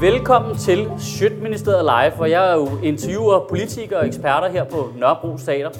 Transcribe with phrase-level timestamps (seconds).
[0.00, 5.70] Velkommen til Sjøtministeriet Live, hvor jeg jo interviewer politikere og eksperter her på Nørrebro Teater.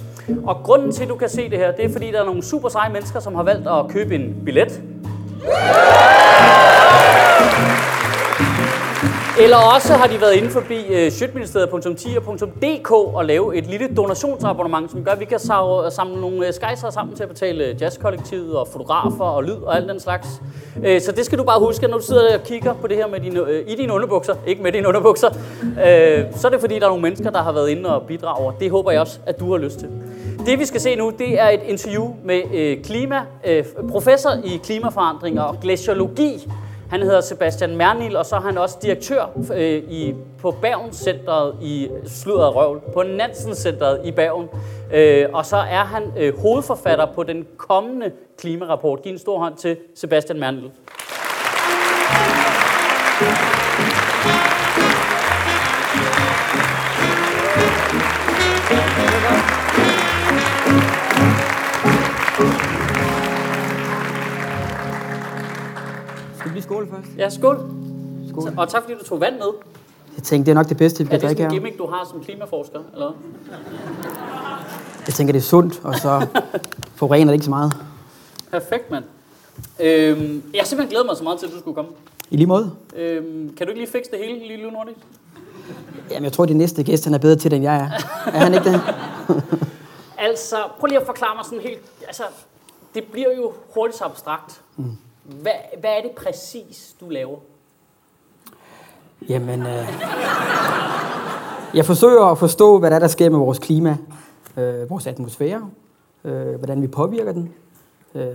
[0.47, 2.43] Og grunden til, at du kan se det her, det er fordi, der er nogle
[2.43, 4.83] super seje mennesker, som har valgt at købe en billet.
[9.41, 14.91] Eller også har de været inde forbi øh, uh, sjøtministeriet.10.dk og lave et lille donationsabonnement,
[14.91, 18.57] som gør, at vi kan øh, samle nogle øh, skejser sammen til at betale jazzkollektivet
[18.57, 20.29] og fotografer og lyd og alt den slags.
[20.77, 23.07] Uh, så det skal du bare huske, når du sidder og kigger på det her
[23.07, 26.79] med dine, uh, i dine underbukser, ikke med dine underbukser, uh, så er det fordi,
[26.79, 28.53] der er nogle mennesker, der har været inde og bidrager.
[28.53, 29.89] Det håber jeg også, at du har lyst til.
[30.47, 34.61] Det vi skal se nu, det er et interview med uh, klima, uh, professor i
[34.65, 36.49] klimaforandringer og glaciologi,
[36.95, 41.89] han hedder Sebastian Mernil, og så er han også direktør øh, i, på Bergen-centret i
[42.07, 44.49] Sludret Røvl, på Nansen-centret i Bergen.
[44.95, 49.03] Øh, og så er han øh, hovedforfatter på den kommende klimarapport.
[49.03, 50.71] Giv en stor hånd til Sebastian Mernil.
[66.75, 67.19] Skål først?
[67.19, 67.71] Ja, skål.
[68.29, 68.53] skål.
[68.57, 69.47] Og tak fordi du tog vand med.
[70.17, 71.49] Jeg tænkte, det er nok det bedste, vi kan drikke her.
[71.49, 73.13] Er det sådan en gimmick, du har som klimaforsker, eller
[75.07, 76.27] Jeg tænker, det er sundt, og så
[76.99, 77.73] forurener det ikke så meget.
[78.51, 79.05] Perfekt, mand.
[79.81, 81.91] Øhm, jeg har simpelthen glædet mig så meget til, at du skulle komme.
[82.31, 82.71] I lige måde.
[82.97, 84.99] Øhm, kan du ikke lige fikse det hele lige lynhurtigt?
[86.11, 87.91] Jamen, jeg tror, at de næste gæst, han er bedre til det, end jeg er.
[88.27, 88.81] Er han ikke det?
[90.29, 91.81] altså, prøv lige at forklare mig sådan helt...
[92.07, 92.23] Altså,
[92.95, 94.61] det bliver jo hurtigt så abstrakt.
[94.77, 94.85] Mm.
[95.25, 97.39] Hvad, hvad er det præcis, du laver?
[99.29, 99.89] Jamen, øh,
[101.75, 103.97] jeg forsøger at forstå, hvad der, er, der sker med vores klima,
[104.57, 105.71] øh, vores atmosfære,
[106.25, 107.53] øh, hvordan vi påvirker den,
[108.15, 108.27] øh,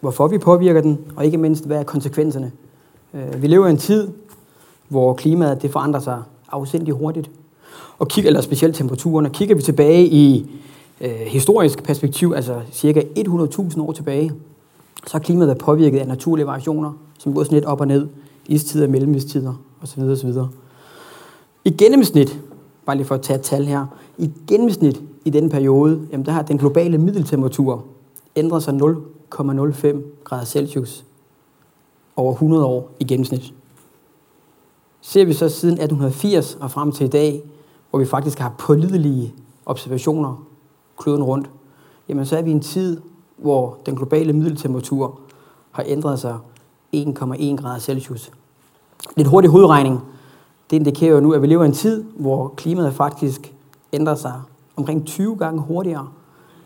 [0.00, 2.52] hvorfor vi påvirker den, og ikke mindst, hvad er konsekvenserne.
[3.14, 4.08] Øh, vi lever i en tid,
[4.88, 7.30] hvor klimaet det forandrer sig afsindig hurtigt.
[7.98, 10.50] Og kigger, eller specielt temperaturen, og kigger vi tilbage i
[11.00, 14.32] øh, historisk perspektiv, altså cirka 100.000 år tilbage,
[15.06, 18.08] så er klimaet været påvirket af naturlige variationer, som går sådan lidt op og ned,
[18.46, 20.00] istider, mellemistider osv.
[20.02, 20.32] osv.
[21.64, 22.40] I gennemsnit,
[22.86, 23.86] bare lige for at tage et tal her,
[24.18, 27.84] i gennemsnit i den periode, jamen der har den globale middeltemperatur
[28.36, 31.04] ændret sig 0,05 grader Celsius
[32.16, 33.54] over 100 år i gennemsnit.
[35.00, 37.42] Ser vi så siden 1880 og frem til i dag,
[37.90, 39.34] hvor vi faktisk har pålidelige
[39.66, 40.46] observationer
[40.98, 41.50] kloden rundt,
[42.08, 43.00] jamen så er vi i en tid,
[43.42, 45.20] hvor den globale middeltemperatur
[45.70, 46.38] har ændret sig
[46.96, 48.32] 1,1 grader Celsius.
[49.16, 50.00] Lidt hurtig hovedregning,
[50.70, 53.54] det indikerer jo nu, at vi lever i en tid, hvor klimaet faktisk
[53.92, 54.42] ændrer sig
[54.76, 56.08] omkring 20 gange hurtigere,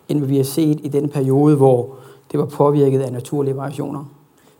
[0.08, 1.88] end vi har set i den periode, hvor
[2.32, 4.04] det var påvirket af naturlige variationer.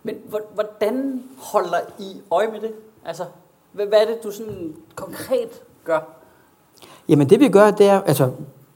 [0.03, 0.15] Men
[0.53, 2.71] hvordan holder I øje med det?
[3.05, 3.23] Altså,
[3.71, 5.49] hvad er det, du sådan konkret
[5.83, 5.99] gør?
[7.09, 8.31] Jamen det vi gør, det er, altså,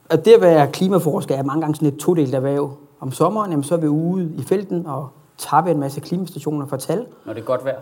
[0.10, 3.64] at det at være klimaforsker er mange gange sådan et todelt erhverv om sommeren, jamen,
[3.64, 7.06] så er vi ude i felten og tappe en masse klimastationer for tal.
[7.26, 7.80] Når det er godt vejr.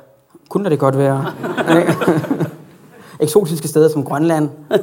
[0.50, 1.36] Kun når det er godt vejr.
[3.20, 4.80] Eksotiske steder som Grønland, øh,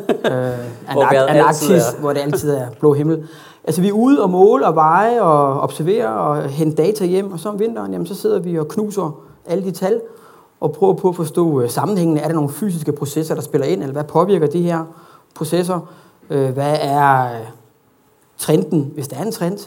[0.92, 3.28] hvor, Antarktis, hvor det altid er blå himmel.
[3.64, 7.38] Altså vi er ude og måle og veje og observere og hente data hjem, og
[7.40, 10.00] så om vinteren, jamen, så sidder vi og knuser alle de tal
[10.60, 12.20] og prøver på at forstå uh, sammenhængene.
[12.20, 14.84] Er der nogle fysiske processer, der spiller ind, eller hvad påvirker de her
[15.34, 15.80] processer?
[16.30, 17.28] Uh, hvad er
[18.38, 19.58] trenden, hvis der er en trend?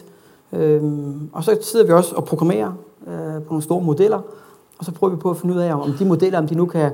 [0.52, 2.72] Øhm, og så sidder vi også og programmerer
[3.06, 4.20] øh, på nogle store modeller,
[4.78, 6.66] og så prøver vi på at finde ud af, om de modeller, om de nu
[6.66, 6.90] kan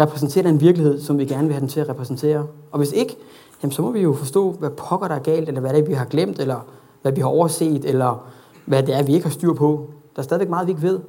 [0.00, 2.46] repræsentere den virkelighed, som vi gerne vil have den til at repræsentere.
[2.70, 3.16] Og hvis ikke,
[3.62, 5.84] jamen, så må vi jo forstå, hvad pokker der er galt, eller hvad det er,
[5.84, 6.66] vi har glemt, eller
[7.02, 8.26] hvad vi har overset, eller
[8.66, 9.86] hvad det er, vi ikke har styr på.
[10.16, 11.00] Der er stadigvæk meget, vi ikke ved.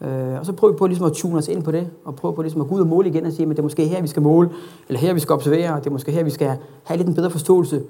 [0.00, 2.34] Øh, og så prøver vi på ligesom at tune os ind på det, og prøve
[2.34, 4.02] på ligesom at gå ud og måle igen og sige, at det er måske her,
[4.02, 4.50] vi skal måle,
[4.88, 7.14] eller her, vi skal observere, og det er måske her, vi skal have lidt en
[7.14, 7.82] bedre forståelse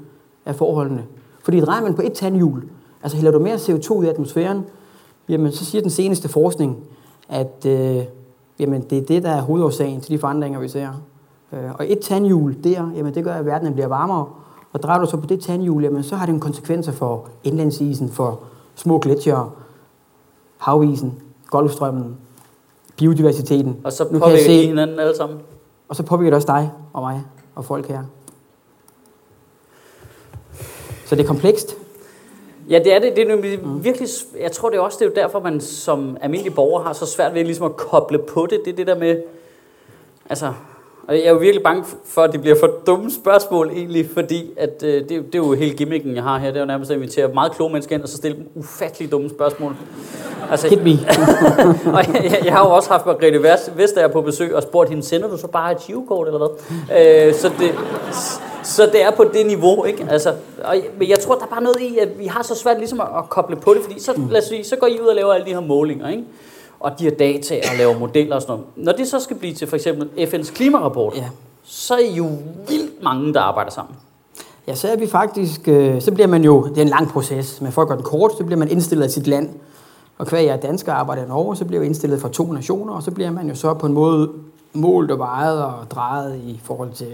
[0.46, 1.04] af forholdene.
[1.42, 2.62] Fordi drejer man på et tandhjul,
[3.02, 4.64] Altså hælder du mere CO2 ud i atmosfæren,
[5.28, 6.76] jamen så siger den seneste forskning,
[7.28, 8.04] at øh,
[8.58, 10.88] jamen, det er det, der er hovedårsagen til de forandringer, vi ser.
[11.52, 14.26] Øh, og et tandhjul der, jamen det gør, at verden bliver varmere.
[14.72, 18.10] Og drejer du så på det tandhjul, jamen så har det en konsekvenser for indlandsisen,
[18.10, 18.40] for
[18.74, 19.50] små gletsjere.
[20.58, 21.14] havisen,
[21.50, 22.16] golfstrømmen,
[22.96, 23.76] biodiversiteten.
[23.84, 25.38] Og så Nu kan påvirker se- de hinanden alle sammen.
[25.88, 27.22] Og så påvirker det også dig og mig
[27.54, 28.02] og folk her.
[31.06, 31.76] Så det er komplekst.
[32.70, 33.16] Ja, det er det.
[33.16, 35.60] Det er nemlig virkelig, s- jeg tror det er også, det er jo derfor, man
[35.60, 38.60] som almindelig borger har så svært ved ligesom at koble på det.
[38.64, 39.22] Det er det der med,
[40.30, 40.52] altså,
[41.08, 44.50] og jeg er jo virkelig bange for, at det bliver for dumme spørgsmål egentlig, fordi
[44.56, 46.46] at, øh, det, er jo- det er jo hele gimmicken, jeg har her.
[46.46, 49.10] Det er jo nærmest at invitere meget kloge mennesker ind, og så stille dem ufattelig
[49.12, 49.72] dumme spørgsmål.
[50.50, 50.90] Altså, Hit me.
[51.96, 55.02] og jeg, jeg, har jo også haft Margrethe Vest- Vestager på besøg og spurgt hende,
[55.02, 56.38] sender du så bare et girokort eller
[56.88, 57.26] hvad?
[57.28, 57.70] Øh, så, det,
[58.62, 60.06] så det er på det niveau, ikke?
[60.10, 60.32] Altså,
[60.64, 63.00] og, men jeg tror, der er bare noget i, at vi har så svært ligesom
[63.00, 65.14] at, at koble på det, fordi så, lad os sige, så går I ud og
[65.14, 66.24] laver alle de her målinger, ikke?
[66.80, 68.66] Og de her data og laver modeller og sådan noget.
[68.76, 71.24] Når det så skal blive til for eksempel FN's klimarapport, Ja.
[71.64, 72.28] så er I jo
[72.68, 73.94] vildt mange, der arbejder sammen.
[74.66, 77.60] Ja, så er vi faktisk, øh, så bliver man jo, det er en lang proces,
[77.60, 79.48] men for at gøre den kort, så bliver man indstillet af sit land.
[80.18, 82.52] Og hver jeg er dansker og arbejder i Norge, så bliver vi indstillet fra to
[82.52, 84.30] nationer, og så bliver man jo så på en måde
[84.72, 87.12] målt og vejet og drejet i forhold til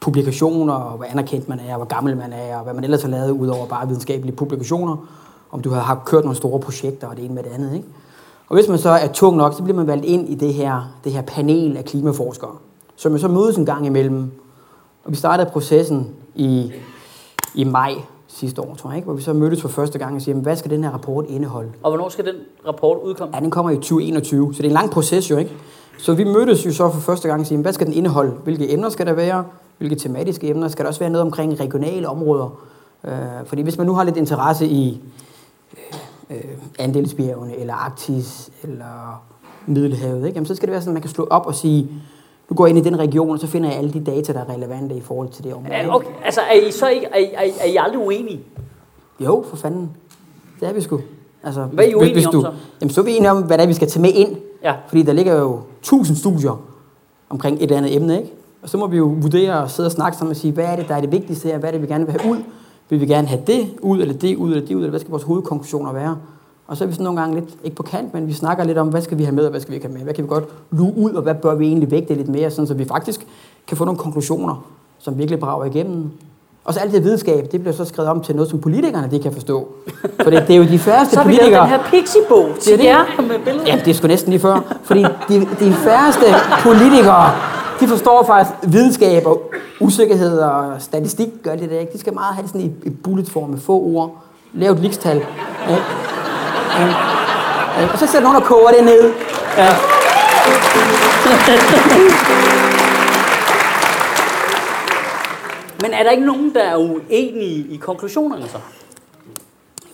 [0.00, 3.02] publikationer, og hvor anerkendt man er, og hvor gammel man er, og hvad man ellers
[3.02, 4.96] har lavet, ud over bare videnskabelige publikationer,
[5.50, 7.74] om du har, har kørt nogle store projekter og det ene med det andet.
[7.74, 7.86] Ikke?
[8.48, 10.94] Og hvis man så er tung nok, så bliver man valgt ind i det her,
[11.04, 12.56] det her panel af klimaforskere,
[12.96, 14.30] som jo så mødes en gang imellem.
[15.04, 16.72] Og vi startede processen i,
[17.54, 17.94] i maj
[18.28, 19.06] sidste år, tror jeg, ikke?
[19.06, 21.24] hvor vi så mødtes for første gang og siger, "Men hvad skal den her rapport
[21.28, 21.70] indeholde?
[21.82, 22.34] Og hvornår skal den
[22.66, 23.36] rapport udkomme?
[23.36, 25.52] Ja, den kommer i 2021, så det er en lang proces jo, ikke?
[25.98, 28.30] Så vi mødtes jo så for første gang og siger, hvad skal den indeholde?
[28.44, 29.44] Hvilke emner skal der være?
[29.78, 30.68] Hvilke tematiske emner?
[30.68, 32.58] Skal der også være noget omkring regionale områder?
[33.04, 33.12] Øh,
[33.46, 35.02] fordi hvis man nu har lidt interesse i
[36.30, 36.36] øh,
[36.78, 39.22] Andelsbjergene, eller Arktis, eller
[39.66, 40.34] Middelhavet, ikke?
[40.34, 41.88] Jamen, så skal det være sådan, at man kan slå op og sige,
[42.50, 44.54] nu går ind i den region, og så finder jeg alle de data, der er
[44.54, 45.90] relevante i forhold til det område.
[45.90, 46.08] Okay.
[46.24, 48.40] Altså, er I så ikke, er, I- er, I- er I aldrig uenige?
[49.20, 49.90] Jo, for fanden.
[50.60, 51.00] Det er vi sgu.
[51.44, 52.52] Altså, Hvad er I uenige om så?
[52.80, 54.36] Jamen, så er vi enige om, hvad det er, vi skal tage med ind.
[54.62, 54.74] Ja.
[54.88, 56.60] Fordi der ligger jo tusind studier
[57.30, 58.32] omkring et eller andet emne, ikke?
[58.62, 60.76] Og så må vi jo vurdere og sidde og snakke sammen og sige, hvad er
[60.76, 61.58] det, der er det vigtigste her?
[61.58, 62.38] Hvad er det, vi gerne vil have ud?
[62.88, 65.10] Vil vi gerne have det ud, eller det ud, eller det ud, eller hvad skal
[65.10, 66.16] vores hovedkonklusioner være?
[66.66, 68.78] Og så er vi sådan nogle gange lidt, ikke på kant, men vi snakker lidt
[68.78, 70.02] om, hvad skal vi have med, og hvad skal vi ikke have med?
[70.02, 72.66] Hvad kan vi godt luge ud, og hvad bør vi egentlig vægte lidt mere, sådan
[72.66, 73.26] så vi faktisk
[73.66, 74.64] kan få nogle konklusioner,
[74.98, 76.10] som virkelig brager igennem.
[76.64, 79.18] Og så alt det videnskab, det bliver så skrevet om til noget, som politikerne de
[79.18, 79.68] kan forstå.
[80.22, 81.62] For det, det er jo de færreste Så har vi politikere...
[81.62, 83.66] den her pixie-bog til Det er jer med billeder.
[83.66, 84.76] Ja, det er sgu næsten lige før.
[84.82, 86.24] Fordi de, de færreste
[86.62, 87.30] politikere,
[87.80, 91.92] de forstår faktisk videnskab og usikkerhed og statistik, gør det der ikke.
[91.92, 94.22] De skal meget have sådan i, i bulletform med få ord.
[94.52, 95.16] Lave et likstal.
[95.68, 95.76] Ja.
[96.78, 96.86] Ja.
[97.78, 97.92] Ja.
[97.92, 99.12] Og så sætter nogen og koger det ned.
[99.56, 99.76] Ja.
[105.82, 108.58] Men er der ikke nogen, der er uenige i konklusionerne så?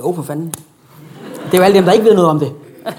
[0.00, 0.54] Jo, for fanden.
[1.46, 2.52] Det er jo alle dem, der ikke ved noget om det.
[2.86, 2.92] Ja.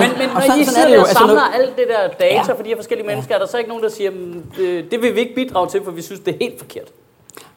[0.00, 1.00] Men, men Og når sådan- I sidder det jo.
[1.00, 2.52] og Altså, samler når- alt det der data Ja.
[2.58, 5.02] for de her forskellige mennesker, er der så ikke nogen, der siger, "Mm, det, det
[5.02, 6.88] vil vi ikke bidrage til, for vi synes, det er helt forkert?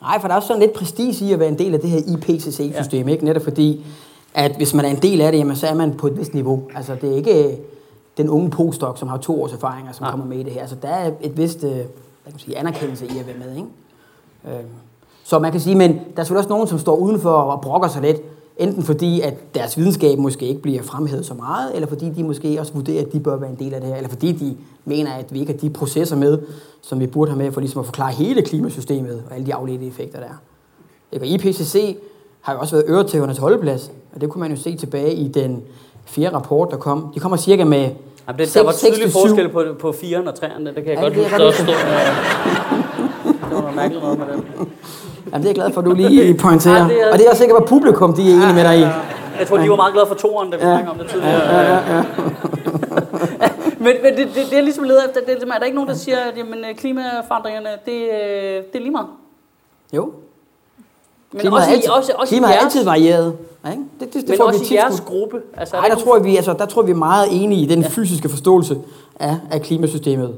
[0.02, 1.90] Nej, for der er også sådan lidt prestige i at være en del af det
[1.90, 3.14] her IPCC-system, ja.
[3.14, 3.26] ikke?
[3.26, 3.86] Netop fordi,
[4.34, 6.34] at hvis man er en del af det, jamen, så er man på et vist
[6.34, 6.64] niveau.
[6.76, 7.54] Altså, det er ikke øh,
[8.18, 10.12] den unge postdoc, som har to års erfaringer, som Nej.
[10.12, 10.62] kommer med i det her.
[10.62, 13.56] Altså, der er et vist øh, hvad kan man sige, anerkendelse i at være med,
[13.56, 13.68] ikke?
[14.60, 14.64] Øh,
[15.24, 17.88] så man kan sige, men der er selvfølgelig også nogen, som står udenfor og brokker
[17.88, 18.18] sig lidt,
[18.58, 22.60] enten fordi, at deres videnskab måske ikke bliver fremhævet så meget, eller fordi de måske
[22.60, 25.12] også vurderer, at de bør være en del af det her, eller fordi de mener,
[25.14, 26.40] at vi ikke har de processer med,
[26.82, 29.86] som vi burde have med, for ligesom at forklare hele klimasystemet og alle de afledte
[29.88, 31.20] effekter, der er.
[31.20, 31.98] Og IPCC
[32.42, 35.62] har jo også været øretævernes holdeplads, og det kunne man jo se tilbage i den
[36.06, 37.12] fjerde rapport, der kom.
[37.16, 37.90] De kommer cirka med
[38.28, 40.96] Jamen, det, seks- der var tydelig forskel på, på 4'eren og 3'eren, det kan jeg
[40.96, 41.38] Ja, godt det huske.
[41.38, 41.66] Der stod,
[43.50, 44.44] det var noget mærkeligt noget med det.
[45.32, 46.76] Jamen, det er jeg glad for, at du lige pointerer.
[46.88, 48.78] Ja, det er- Og det er også sikkert, hvad publikum de er enige med dig
[48.80, 48.82] i.
[49.40, 52.06] Jeg tror, de var meget glade for toeren, da vi snakkede om det tidligere.
[53.86, 55.76] men men det, det, det er ligesom leder efter, det er, ligesom, er der ikke
[55.76, 59.08] nogen, der siger, at jamen, øh, klimaforandringerne, det, øh, det er lige meget?
[59.94, 60.12] Jo.
[61.32, 63.34] Men Klimaet også, er altid, også, også klimaet er altid varieret.
[63.66, 63.84] Ja, ikke?
[64.00, 65.42] Det, det, det men får vi også i jeres gruppe.
[65.58, 67.66] Altså, Nej, der tror, jeg, vi, altså, der tror jeg, vi er meget enige i
[67.66, 67.88] den ja.
[67.88, 68.78] fysiske forståelse
[69.20, 70.34] af, af klimasystemet.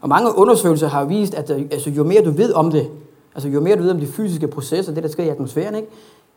[0.00, 2.88] Og mange undersøgelser har vist, at øh, altså, jo mere du ved om det,
[3.34, 5.88] altså jo mere du ved om de fysiske processer, det der sker i atmosfæren, ikke?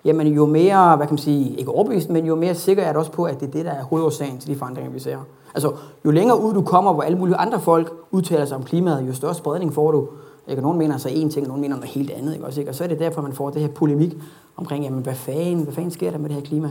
[0.05, 2.97] jamen jo mere, hvad kan man sige, ikke overbevist, men jo mere sikker er det
[2.97, 5.17] også på, at det er det, der er hovedårsagen til de forandringer, vi ser.
[5.55, 5.71] Altså,
[6.05, 9.13] jo længere ud du kommer, hvor alle mulige andre folk udtaler sig om klimaet, jo
[9.13, 10.07] større spredning får du.
[10.47, 10.59] Ikke?
[10.59, 12.33] Og nogen mener så én ting, og nogen mener noget helt andet.
[12.33, 12.45] Ikke?
[12.45, 12.71] Også, ikke?
[12.71, 14.13] Og så er det derfor, man får det her polemik
[14.57, 16.69] omkring, jamen, hvad fanden, hvad fanden sker der med det her klima?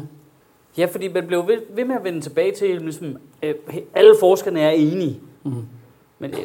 [0.78, 3.06] Ja, fordi man blev ved, ved med at vende tilbage til, ligesom,
[3.42, 3.54] øh,
[3.94, 5.20] alle forskerne er enige.
[5.44, 5.54] Mhm.
[6.18, 6.36] Men øh,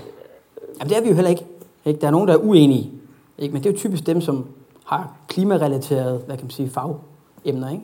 [0.79, 1.45] Jamen, det er vi jo heller ikke.
[1.85, 2.01] ikke?
[2.01, 2.91] Der er nogen, der er uenige.
[3.37, 3.53] Ikke?
[3.53, 4.45] Men det er jo typisk dem, som
[4.85, 7.83] har klimarelaterede, hvad kan man sige, fagemner, ikke?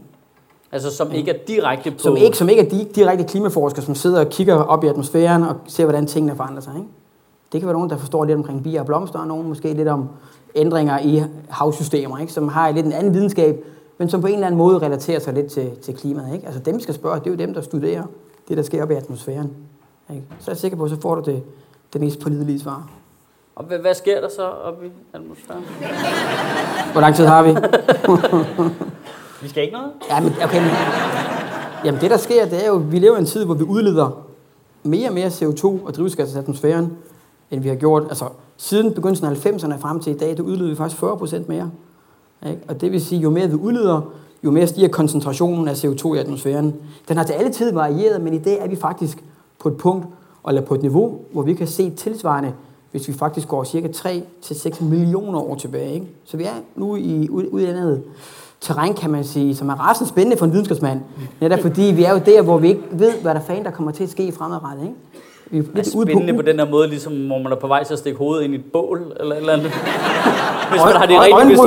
[0.71, 1.97] Altså som ikke er direkte på...
[1.97, 5.43] Som ikke, som ikke er de direkte klimaforskere, som sidder og kigger op i atmosfæren
[5.43, 6.73] og ser, hvordan tingene forandrer sig.
[6.75, 6.87] Ikke?
[7.51, 9.87] Det kan være nogen, der forstår lidt omkring bier og blomster, og nogen måske lidt
[9.87, 10.09] om
[10.55, 12.33] ændringer i havsystemer, ikke?
[12.33, 13.65] som har lidt en anden videnskab,
[13.97, 16.33] men som på en eller anden måde relaterer sig lidt til, til klimaet.
[16.33, 16.45] Ikke?
[16.45, 18.03] Altså dem, vi skal spørge, det er jo dem, der studerer
[18.47, 19.51] det, der sker op i atmosfæren.
[20.13, 20.23] Ikke?
[20.39, 21.43] Så er jeg sikker på, så får du det,
[21.93, 22.89] det mest pålidelige svar.
[23.57, 25.63] Og hvad, hvad sker der så op i atmosfæren?
[26.91, 27.49] Hvor lang tid har vi?
[29.41, 29.91] Vi skal ikke noget?
[30.09, 30.61] Ja, men okay.
[30.61, 30.71] Men,
[31.85, 34.23] jamen det, der sker, det er jo, vi lever i en tid, hvor vi udleder
[34.83, 36.97] mere og mere CO2 og drivhusgas i atmosfæren,
[37.51, 38.03] end vi har gjort.
[38.03, 38.25] Altså,
[38.57, 41.71] siden begyndelsen af 90'erne frem til i dag, der udleder vi faktisk 40 procent mere.
[42.47, 42.61] Ikke?
[42.67, 44.01] Og det vil sige, jo mere vi udleder,
[44.43, 46.75] jo mere stiger koncentrationen af CO2 i atmosfæren.
[47.07, 49.23] Den har til alle tider varieret, men i dag er vi faktisk
[49.59, 50.05] på et punkt,
[50.47, 52.53] eller på et niveau, hvor vi kan se tilsvarende,
[52.91, 55.93] hvis vi faktisk går cirka 3-6 millioner år tilbage.
[55.93, 56.07] Ikke?
[56.25, 58.03] Så vi er nu i, ude, ude i andet
[58.61, 61.01] terræn, kan man sige, som er rasende spændende for en videnskabsmand.
[61.41, 63.91] Netop fordi vi er jo der, hvor vi ikke ved, hvad der fanden der kommer
[63.91, 64.83] til at ske fremadrettet.
[64.83, 64.95] Ikke?
[65.51, 67.67] Vi er lidt er spændende på, på den her måde, ligesom hvor man er på
[67.67, 69.71] vej til at stikke hovedet ind i et bål, eller et eller andet.
[70.71, 71.57] Hvis man har de rigtige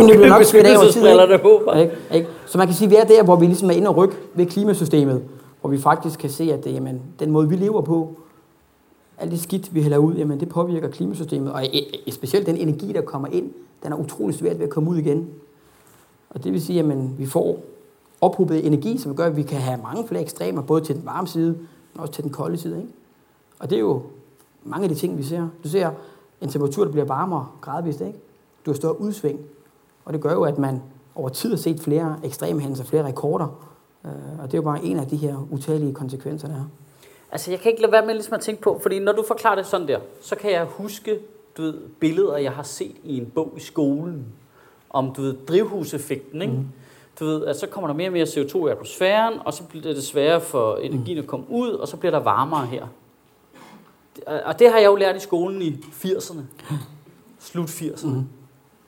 [0.93, 1.39] tid, ikke?
[1.39, 1.73] på.
[1.79, 1.93] Ikke?
[2.15, 2.29] Ikke?
[2.47, 4.15] Så man kan sige, at vi er der, hvor vi ligesom er inde og rykke
[4.35, 5.23] ved klimasystemet,
[5.61, 8.17] hvor vi faktisk kan se, at det, jamen, den måde, vi lever på,
[9.21, 11.53] alt det skidt, vi hælder ud, jamen, det påvirker klimasystemet.
[11.53, 14.71] Og e- e- specielt den energi, der kommer ind, den er utrolig svært ved at
[14.71, 15.29] komme ud igen.
[16.31, 17.61] Og det vil sige, at vi får
[18.21, 21.29] ophobet energi, som gør, at vi kan have mange flere ekstremer, både til den varme
[21.29, 21.59] side,
[21.95, 22.77] men også til den kolde side.
[22.77, 22.93] Ikke?
[23.59, 24.03] Og det er jo
[24.65, 25.49] mange af de ting, vi ser.
[25.65, 25.91] Du ser
[26.41, 28.01] en temperatur, der bliver varmere gradvist.
[28.01, 28.19] Ikke?
[28.67, 29.41] Du har større udsving.
[30.05, 30.83] Og det gør jo, at man
[31.15, 33.47] over tid har set flere ekstreme hændelser, flere rekorder.
[34.05, 36.65] Øh, og det er jo bare en af de her utallige konsekvenser, der er.
[37.33, 39.55] Altså, jeg kan ikke lade være med ligesom at tænke på, fordi når du forklarer
[39.55, 41.19] det sådan der, så kan jeg huske
[41.57, 44.27] du ved, billeder, jeg har set i en bog i skolen,
[44.91, 46.43] om du ved, drivhuseffekten.
[46.43, 46.55] Ikke?
[46.55, 46.67] Mm.
[47.21, 49.95] Du ved, at så kommer der mere og mere CO2 i atmosfæren, og så bliver
[49.95, 52.87] det sværere for energien at komme ud, og så bliver der varmere her.
[54.45, 55.71] Og det har jeg jo lært i skolen i
[56.05, 56.41] 80'erne.
[57.39, 58.09] Slut 80'erne.
[58.09, 58.25] Mm.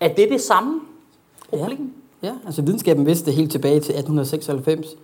[0.00, 0.80] Er det det samme
[1.48, 1.94] problem?
[2.22, 2.26] Ja.
[2.26, 4.96] ja, altså videnskaben vidste helt tilbage til 1896,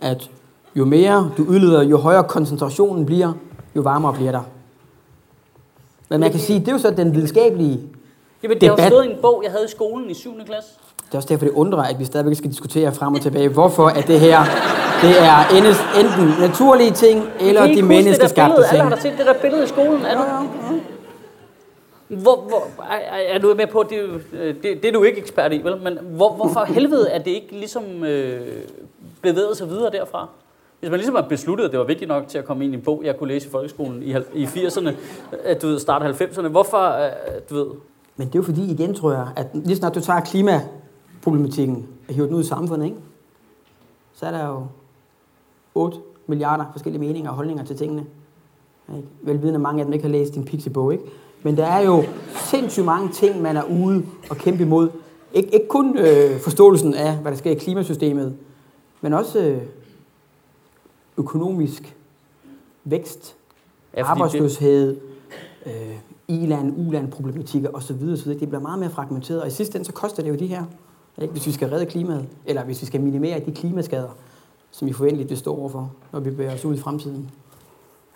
[0.00, 0.30] at
[0.76, 3.32] jo mere du udleder, jo højere koncentrationen bliver,
[3.76, 4.42] jo varmere bliver der.
[6.08, 7.80] Men man kan sige, det er jo så den videnskabelige
[8.42, 10.34] Jamen, det har jo stået i en bog, jeg havde i skolen i 7.
[10.46, 10.70] klasse.
[11.06, 13.88] Det er også derfor, det undrer, at vi stadigvæk skal diskutere frem og tilbage, hvorfor
[13.88, 14.38] er det her
[15.02, 15.58] det er
[16.00, 18.66] enten naturlige ting, eller de menneskeskabte ting.
[18.70, 20.22] Alle har der set det der billede i skolen, er du?
[20.22, 20.80] Ja, ja.
[22.08, 24.20] Hvor, hvor, er, er du med på, det,
[24.62, 25.76] det, det er du ikke ekspert i, vel?
[25.82, 28.40] Men hvor, hvorfor helvede er det ikke ligesom øh,
[29.22, 30.28] bevæget sig videre derfra?
[30.84, 32.76] Hvis man ligesom har besluttet, at det var vigtigt nok til at komme ind i
[32.76, 34.90] en bog, jeg kunne læse i folkeskolen i, i 80'erne,
[35.44, 37.10] at du ved, start 90'erne, hvorfor, øh,
[37.50, 37.66] du ved...
[38.16, 42.14] Men det er jo fordi, igen tror jeg, at lige snart du tager klimaproblematikken og
[42.14, 42.96] hiver den ud i samfundet, ikke?
[44.14, 44.66] så er der jo
[45.74, 48.04] 8 milliarder forskellige meninger og holdninger til tingene.
[48.96, 49.08] Ikke?
[49.22, 51.04] Velvidende mange af dem ikke har læst din Pixie-bog, ikke?
[51.42, 52.04] Men der er jo
[52.50, 54.88] sindssygt mange ting, man er ude og kæmpe imod.
[55.34, 58.36] Ik- ikke kun øh, forståelsen af, hvad der sker i klimasystemet,
[59.00, 59.62] men også øh,
[61.16, 61.96] økonomisk
[62.84, 63.36] vækst,
[63.96, 65.00] ja, arbejdsløshed,
[65.66, 65.72] øh,
[66.28, 68.02] i-land, u-land problematikker osv.
[68.12, 68.30] osv.
[68.30, 70.64] Det bliver meget mere fragmenteret, og i sidste ende så koster det jo de her,
[71.22, 71.32] ikke?
[71.32, 74.16] hvis vi skal redde klimaet, eller hvis vi skal minimere de klimaskader,
[74.70, 77.30] som vi forventeligt vil stå overfor, når vi bevæger os ud i fremtiden.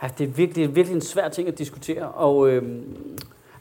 [0.02, 2.62] Ja, det er virkelig, virkelig en svær ting at diskutere, og øh,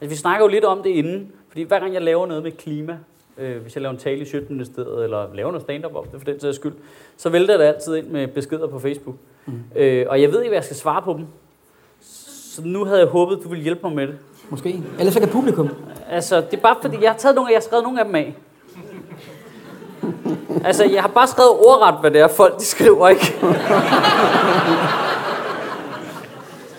[0.01, 2.51] altså, vi snakker jo lidt om det inden, fordi hver gang jeg laver noget med
[2.51, 2.97] klima,
[3.37, 6.25] øh, hvis jeg laver en tale i Sjøtministeriet, eller laver noget stand-up om det for
[6.25, 6.73] den sags skyld,
[7.17, 9.15] så vælter det altid ind med beskeder på Facebook.
[9.47, 9.53] Mm.
[9.75, 11.25] Øh, og jeg ved ikke, hvad jeg skal svare på dem.
[12.55, 14.15] Så nu havde jeg håbet, du ville hjælpe mig med det.
[14.49, 14.83] Måske.
[14.99, 15.69] Ellers så kan publikum.
[16.09, 18.15] Altså, det er bare fordi, jeg har taget nogle, jeg har skrevet nogle af dem
[18.15, 18.35] af.
[20.65, 23.35] altså, jeg har bare skrevet ordret, hvad det er, folk de skriver, ikke?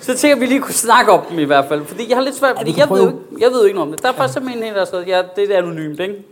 [0.00, 1.84] Så tænker jeg, vi lige kunne snakke om dem i hvert fald.
[1.84, 3.90] Fordi jeg har lidt svært, fordi jeg, ved jo ikke, jeg ved jo ikke om
[3.90, 4.02] det.
[4.02, 6.24] Der er faktisk simpelthen en, der har skrevet, ja, det er anonymt, ikke?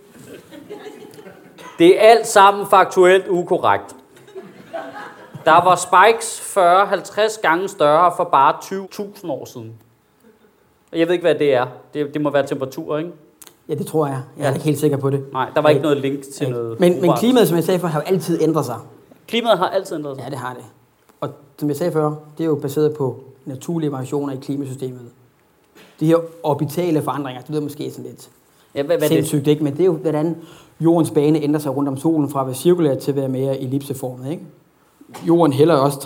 [1.78, 3.95] Det er alt sammen faktuelt ukorrekt.
[5.46, 9.72] Der var spikes 40-50 gange større for bare 20.000 år siden.
[10.92, 11.66] Jeg ved ikke, hvad det er.
[11.94, 13.10] Det, det må være temperatur, ikke?
[13.68, 14.22] Ja, det tror jeg.
[14.36, 14.54] Jeg er ja.
[14.54, 15.32] ikke helt sikker på det.
[15.32, 16.52] Nej, der var ikke noget link til ja.
[16.52, 18.76] noget Men, men klimaet, som jeg sagde før, har jo altid ændret sig.
[19.28, 20.24] Klimaet har altid ændret sig?
[20.24, 20.64] Ja, det har det.
[21.20, 25.00] Og som jeg sagde før, det er jo baseret på naturlige variationer i klimasystemet.
[26.00, 28.30] De her orbitale forandringer, det lyder måske sådan lidt
[28.74, 29.50] ja, hvad, hvad sindssygt, det?
[29.50, 29.64] ikke?
[29.64, 30.36] men det er jo, hvordan
[30.80, 33.60] jordens bane ændrer sig rundt om solen fra at være cirkulær til at være mere
[33.60, 34.30] ellipseformet.
[34.30, 34.42] Ikke?
[35.28, 35.98] Jorden hælder også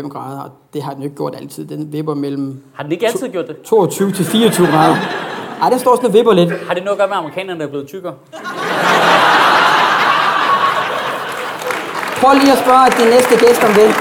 [0.00, 1.64] 23,5 grader, og det har den jo ikke gjort altid.
[1.66, 2.62] Den vipper mellem...
[2.74, 3.62] Har den ikke altid gjort det?
[3.62, 4.96] 22 til 24 grader.
[5.62, 6.50] Ej, den står sådan og vipper lidt.
[6.66, 8.14] Har det noget at gøre med, amerikanerne er blevet tykkere?
[12.20, 13.84] Prøv lige at spørge de næste gæster om det.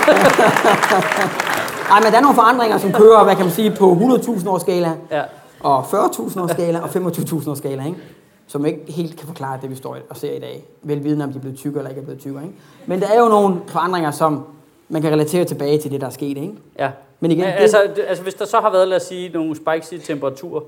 [1.91, 4.61] Ej, men der er nogle forandringer, som kører, hvad kan man sige, på 100.000 års
[4.61, 5.21] skala, Ja.
[5.59, 7.97] og 40.000 års skala, og 25.000 års skala, ikke?
[8.47, 10.65] Som ikke helt kan forklare det, vi står og ser i dag.
[10.83, 12.55] Velvidende, om de er blevet tykkere eller ikke er blevet tykkere, ikke?
[12.85, 14.43] Men der er jo nogle forandringer, som
[14.89, 16.53] man kan relatere tilbage til det, der er sket, ikke?
[16.79, 16.91] Ja.
[17.19, 19.55] Men igen, det- altså, det, altså, hvis der så har været, lad os sige, nogle
[19.55, 20.63] spikes i temperatur,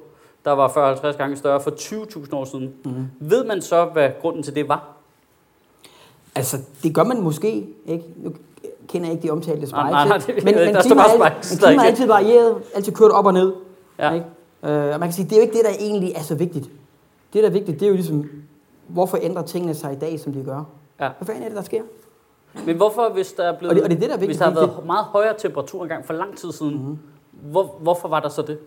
[0.45, 0.67] der var
[1.13, 2.93] 40-50 gange større for 20.000 år siden, Mhm.
[2.95, 3.05] mm.
[3.19, 4.87] ved man så, hvad grunden til det var?
[6.35, 8.03] Altså, det gør man måske, ikke?
[8.17, 8.31] Nu
[8.87, 9.71] kender jeg ikke de omtalte spikes.
[9.73, 11.83] Nej, nej, det- men, der men står klima bare er spikes, men der er klima
[11.83, 13.53] er altid varieret, altid kørt op og ned.
[13.99, 14.11] Ja.
[14.13, 14.25] Ikke?
[14.63, 16.69] Øh, og man kan sige, det er jo ikke det, der egentlig er så vigtigt.
[17.33, 18.29] Det, der er vigtigt, det er jo ligesom,
[18.87, 20.63] hvorfor ændrer tingene sig i dag, som de gør?
[20.99, 21.09] Ja.
[21.17, 21.81] Hvad fanden er det, der sker?
[22.65, 24.27] Men hvorfor, hvis der er blevet, Og det- og det er det, der er hvis
[24.27, 26.81] vigtigt, der har været meget højere temperatur engang for lang tid siden, Mhm.
[26.83, 27.51] mm-hmm.
[27.51, 28.57] hvor, hvorfor var der så det?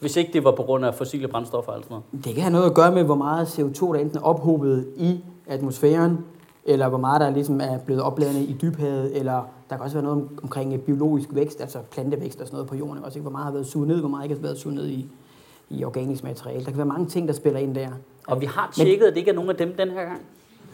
[0.00, 2.24] Hvis ikke det var på grund af fossile brændstoffer og alt sådan noget.
[2.24, 5.20] Det kan have noget at gøre med, hvor meget CO2 der enten er ophobet i
[5.46, 6.18] atmosfæren,
[6.64, 9.32] eller hvor meget der ligesom er blevet opladet i dybhavet, eller
[9.70, 12.76] der kan også være noget om- omkring biologisk vækst, altså plantevækst og sådan noget på
[12.76, 13.04] jorden.
[13.04, 13.22] Også, ikke?
[13.22, 15.10] Hvor meget har været suget ned, hvor meget ikke har været suget ned i,
[15.72, 16.58] i organisk materiale.
[16.64, 17.88] Der kan være mange ting, der spiller ind der.
[18.26, 20.20] Og vi har Men- tjekket, at det ikke er nogen af dem den her gang.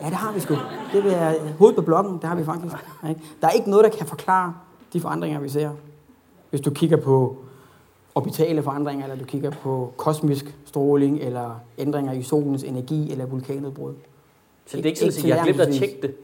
[0.00, 0.54] Ja, det har vi sgu.
[0.92, 2.74] Det jeg, hovedet på blokken, det har vi faktisk.
[3.08, 3.20] Ikke?
[3.40, 4.54] Der er ikke noget, der kan forklare
[4.92, 5.70] de forandringer, vi ser.
[6.50, 7.36] Hvis du kigger på
[8.14, 13.92] orbitale forandringer, eller du kigger på kosmisk stråling, eller ændringer i solens energi, eller vulkanudbrud.
[14.66, 16.14] Så det er ikke sådan, Ikke at jeg har glemt at tjekke det.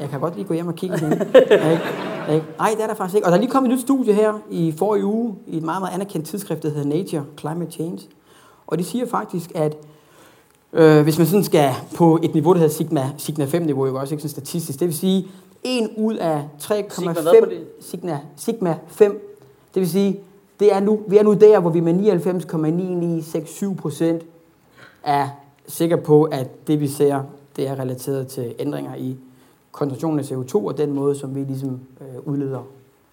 [0.00, 1.26] Jeg kan godt lige gå hjem og kigge ikke?
[2.34, 2.46] Ikke?
[2.58, 3.26] Nej, det er der faktisk ikke.
[3.26, 5.82] Og der er lige kommet et nyt studie her i forrige uge, i et meget,
[5.82, 7.98] meget anerkendt tidsskrift, der hedder Nature Climate Change.
[8.66, 9.76] Og de siger faktisk, at
[10.72, 14.14] øh, hvis man sådan skal på et niveau, der hedder Sigma, Sigma 5-niveau, ikke også
[14.14, 15.26] ikke sådan statistisk, det vil sige,
[15.62, 17.64] en ud af Sigma hvad på 3,5 det?
[17.80, 19.36] Sigma, Sigma 5,
[19.74, 20.20] det vil sige,
[20.60, 21.94] det er nu, vi er nu der, hvor vi med
[23.74, 24.22] 99,9967 procent
[25.02, 25.28] er
[25.66, 27.22] sikre på, at det vi ser,
[27.56, 29.16] det er relateret til ændringer i
[29.72, 32.62] koncentrationen af CO2 og den måde, som vi ligesom øh, udleder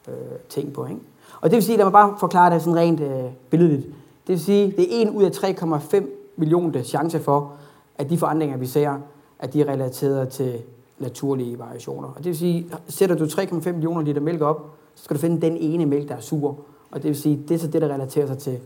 [0.08, 0.14] øh,
[0.50, 0.86] ting på.
[0.86, 1.02] Ikke?
[1.42, 3.86] Og det vil sige, lad mig bare forklare det sådan rent øh, billedligt.
[4.28, 6.04] Det vil sige, det er 1 ud af 3,5
[6.36, 7.52] millioner chance for,
[7.98, 8.98] at de forandringer, vi ser,
[9.40, 10.62] at de er relateret til
[11.00, 12.08] naturlige variationer.
[12.08, 14.66] Og det vil sige, sætter du 3,5 millioner liter mælk op,
[14.96, 16.58] så skal du finde den ene mælk, der er sur.
[16.92, 18.60] Og det vil sige, det er så det, der relaterer sig til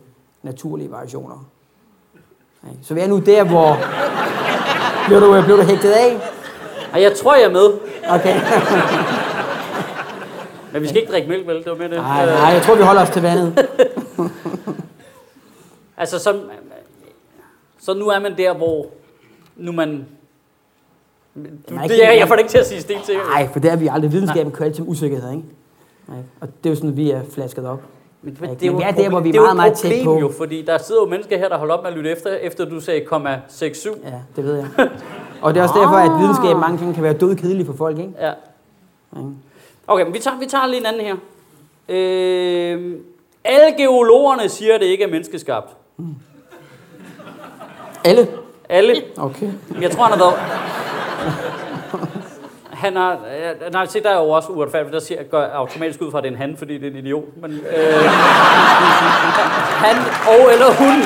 [0.44, 1.46] naturlige variationer.
[2.72, 2.80] Ikke?
[2.84, 3.78] Så vi er nu der, hvor...
[5.06, 6.22] Bliver du, øh, bliver du hægtet af?
[6.94, 7.70] Og jeg tror, jeg er med.
[8.10, 8.36] Okay.
[10.74, 11.56] Men vi skal ikke drikke mælk, vel?
[11.56, 11.98] Det var med det.
[11.98, 13.58] Nej, nej, jeg tror, vi holder os til vandet.
[15.98, 16.40] Altså, så,
[17.80, 18.86] så nu er man der, hvor
[19.58, 20.06] nu man...
[21.36, 21.42] Du,
[21.76, 23.16] er ikke det, jeg, helt- jeg får det ikke til at sige sten til.
[23.34, 24.12] Nej, for det er vi aldrig.
[24.12, 25.44] Videnskaben kører altid usikkerhed, ikke?
[26.08, 26.18] Nej.
[26.42, 27.82] Og det er jo sådan, vi er flasket op.
[28.22, 29.74] Men, Men men vi er et der, hvor vi er det jo meget, et meget
[29.74, 30.20] tæt på.
[30.20, 32.66] Jo, fordi der sidder jo mennesker her, der holder op med at lytte efter, efter
[32.66, 34.10] du sagde 0,67.
[34.10, 34.68] Ja, det ved jeg.
[35.42, 38.00] Og det er også derfor, at videnskab mange gange kan være død kedelig for folk,
[38.00, 38.14] ikke?
[38.20, 38.32] Ja.
[39.88, 41.16] Okay, men vi tager, vi tager lige en anden her.
[41.90, 42.96] Øh,
[43.44, 45.76] alle geologerne siger, at det ikke er menneskeskabt.
[48.04, 48.28] Alle?
[48.70, 48.96] Alle.
[49.18, 49.50] Okay.
[49.82, 50.40] Jeg tror, han har været...
[52.70, 53.20] Han har...
[53.72, 56.30] Nej, se, der er jo også uretfærdigt, der siger, går automatisk ud fra, at det
[56.30, 57.24] er en han, fordi det er en idiot.
[57.42, 58.04] Men, øh,
[59.86, 61.04] han og eller hun.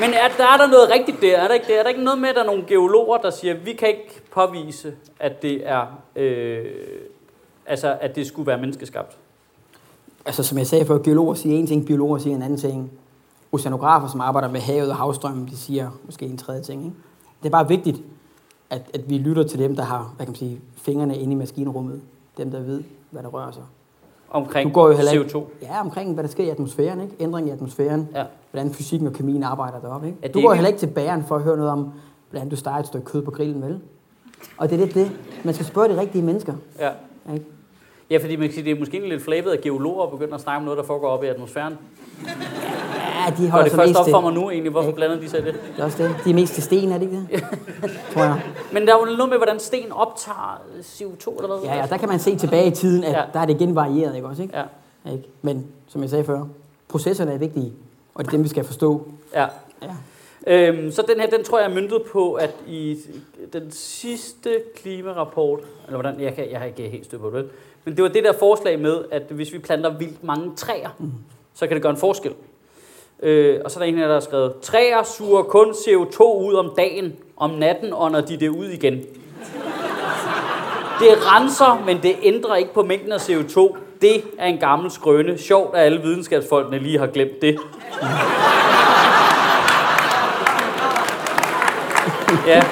[0.00, 1.36] Men er, der er der noget rigtigt der?
[1.36, 1.78] Er der ikke, det?
[1.78, 3.88] er der ikke noget med, at der er nogle geologer, der siger, at vi kan
[3.88, 5.86] ikke påvise, at det er...
[6.16, 6.64] Øh,
[7.66, 9.16] altså, at det skulle være menneskeskabt?
[10.24, 12.90] Altså, som jeg sagde før, geologer siger en ting, biologer siger en anden ting.
[13.52, 16.96] Oceanografer, som arbejder med havet og havstrømmen, de siger måske en tredje ting, ikke?
[17.42, 18.02] Det er bare vigtigt,
[18.70, 21.36] at, at vi lytter til dem, der har, hvad kan man sige, fingrene inde i
[21.36, 22.00] maskinrummet.
[22.36, 23.62] Dem, der ved, hvad der rører sig.
[24.30, 25.44] Omkring Du går jo heller ikke- CO2?
[25.62, 27.14] Ja, omkring hvad der sker i atmosfæren, ikke?
[27.20, 28.08] Ændring i atmosfæren.
[28.14, 28.24] Ja.
[28.50, 30.28] Hvordan fysikken og kemien arbejder deroppe, ikke?
[30.28, 31.92] Du går ikke- heller ikke til bageren for at høre noget om,
[32.30, 33.80] hvordan du steger et stykke kød på grillen, vel?
[34.58, 35.10] Og det er lidt det.
[35.44, 36.90] Man skal spørge de rigtige mennesker, Ja.
[37.32, 37.44] ikke?
[38.10, 40.56] Ja, fordi man kan sige, det er måske lidt flabet, at geologer begynder at snakke
[40.58, 41.78] om noget, der foregår oppe i atmosfæren.
[43.26, 44.96] Ja, de holder det først op for mig nu egentlig, hvorfor Ikke?
[44.96, 45.54] blander de sig i det?
[45.76, 46.14] Det er også det.
[46.24, 47.44] De er mest til sten, er det ikke det?
[48.14, 48.42] Tror jeg.
[48.72, 51.68] Men der er jo noget med, hvordan sten optager CO2 eller hvad?
[51.68, 53.22] Ja, ja, der kan man se tilbage i tiden, at Ja.
[53.32, 54.42] der er det igen varieret, ikke også?
[54.42, 54.56] Ikke?
[55.06, 55.24] Ja, Ikke?
[55.42, 56.44] Men som jeg sagde før,
[56.88, 57.72] processerne er vigtige,
[58.14, 59.08] og det er dem, vi skal forstå.
[59.34, 59.46] ja.
[59.82, 59.88] Ja.
[60.46, 62.98] Øhm, så den her, den tror jeg er myndet på, at i
[63.52, 67.48] den sidste klimarapport, eller hvordan, jeg, kan, jeg har ikke helt styr på det,
[67.84, 71.12] men det var det der forslag med, at hvis vi planter vildt mange træer, mm.
[71.54, 72.32] så kan det gøre en forskel.
[73.22, 76.54] Øh, og så er der en her, der har skrevet, træer suger kun CO2 ud
[76.54, 78.94] om dagen, om natten ånder de det ud igen.
[81.00, 83.76] Det renser, men det ændrer ikke på mængden af CO2.
[84.00, 85.38] Det er en gammel skrøne.
[85.38, 87.58] Sjovt, at alle videnskabsfolkene lige har glemt det.
[92.46, 92.62] Ja.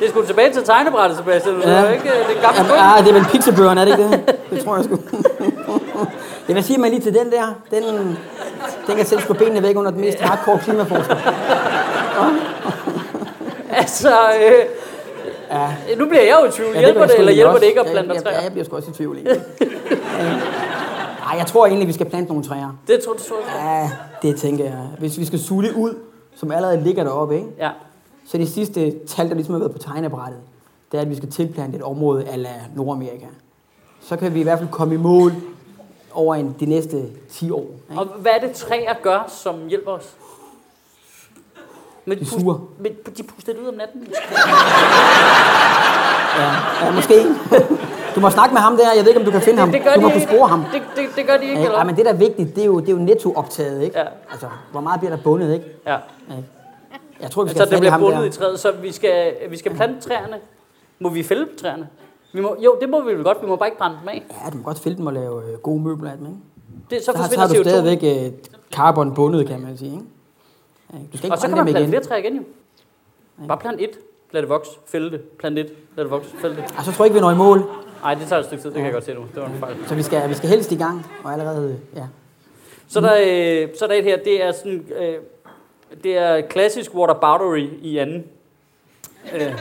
[0.00, 1.54] Det skulle tilbage til tegnebrættet, Sebastian.
[1.56, 4.10] Det er ikke øh, det gamle Jamen, ah, det er vel pizzabøgerne, er det ikke
[4.10, 4.36] det?
[4.50, 4.98] Det tror jeg sgu.
[6.48, 7.60] Jeg vil sige mig lige til den der.
[7.70, 7.82] Den,
[8.86, 11.16] den kan selv slå benene væk under den mest hardcore klimaforsker.
[13.70, 14.66] Altså, øh,
[15.50, 15.68] Ja.
[15.98, 16.72] nu bliver jeg jo i tvivl.
[16.74, 17.60] Ja, Hjælper jeg det, sgu eller hjælper også.
[17.60, 18.34] det ikke at plante ja, træer?
[18.36, 19.16] Ja, jeg bliver sgu også i tvivl.
[19.16, 19.42] egentlig.
[21.30, 22.76] Ej, jeg tror egentlig, vi skal plante nogle træer.
[22.88, 23.90] Det tror du, tror jeg.
[24.22, 24.86] Ja, det tænker jeg.
[24.98, 25.94] Hvis vi skal suge det ud,
[26.36, 27.48] som allerede ligger deroppe, ikke?
[27.58, 27.70] Ja.
[28.28, 30.40] Så det sidste tal, der ligesom har været på tegnebrættet,
[30.92, 33.26] det er, at vi skal tilplante et område ala Nordamerika.
[34.00, 35.32] Så kan vi i hvert fald komme i mål
[36.16, 37.66] over en, de næste 10 år.
[37.90, 38.00] Ikke?
[38.02, 40.12] Og hvad er det træer gør, som hjælper os?
[42.04, 42.58] Men De suger.
[42.78, 44.06] Men de puster det ud om natten.
[46.38, 47.14] Ja, ja, måske.
[48.14, 48.92] Du må snakke med ham der.
[48.96, 49.68] Jeg ved ikke, om du kan finde ham.
[49.72, 50.64] Det, det gør Du må de kunne spore ham.
[50.72, 51.84] Det, det, det gør de ikke, Ja, eller?
[51.84, 53.98] men det, der er vigtigt, det er jo, det er jo nettooptaget, ikke?
[53.98, 54.04] Ja.
[54.32, 55.64] Altså, hvor meget bliver der bundet, ikke?
[55.86, 55.92] Ja.
[55.92, 55.98] Ja.
[57.20, 58.24] Jeg tror, vi skal Så det bliver ham bundet der.
[58.26, 60.36] i træet, så vi skal, vi skal plante træerne.
[60.98, 61.88] Må vi fælde træerne?
[62.36, 63.42] Vi må, jo, det må vi vel godt.
[63.42, 64.22] Vi må bare ikke brænde dem af.
[64.44, 66.38] Ja, du må godt fælde dem og lave øh, gode møbler af dem, ikke?
[66.90, 67.60] Det, så, Så, har, så har du CO2.
[67.62, 68.32] stadigvæk øh,
[68.72, 70.04] carbon bundet, kan man sige, ikke?
[70.92, 71.90] Ja, du skal ikke Og så kan man plante igen.
[71.90, 72.42] flere træer igen jo.
[73.48, 73.90] Bare plant et,
[74.30, 76.64] lad det vokse, fælde det, plant et, lad det vokse, fælde det.
[76.78, 77.62] Og så tror jeg ikke, vi når i mål.
[78.02, 79.20] Nej, det tager et stykke tid, det kan jeg godt se nu.
[79.34, 79.76] Det var en fejl.
[79.86, 82.06] Så vi skal, vi skal helst i gang, og allerede, ja.
[82.88, 85.14] Så der, øh, så der er et her, det er sådan, øh,
[86.04, 88.24] det er klassisk whataboutery i anden.
[89.34, 89.52] Øh,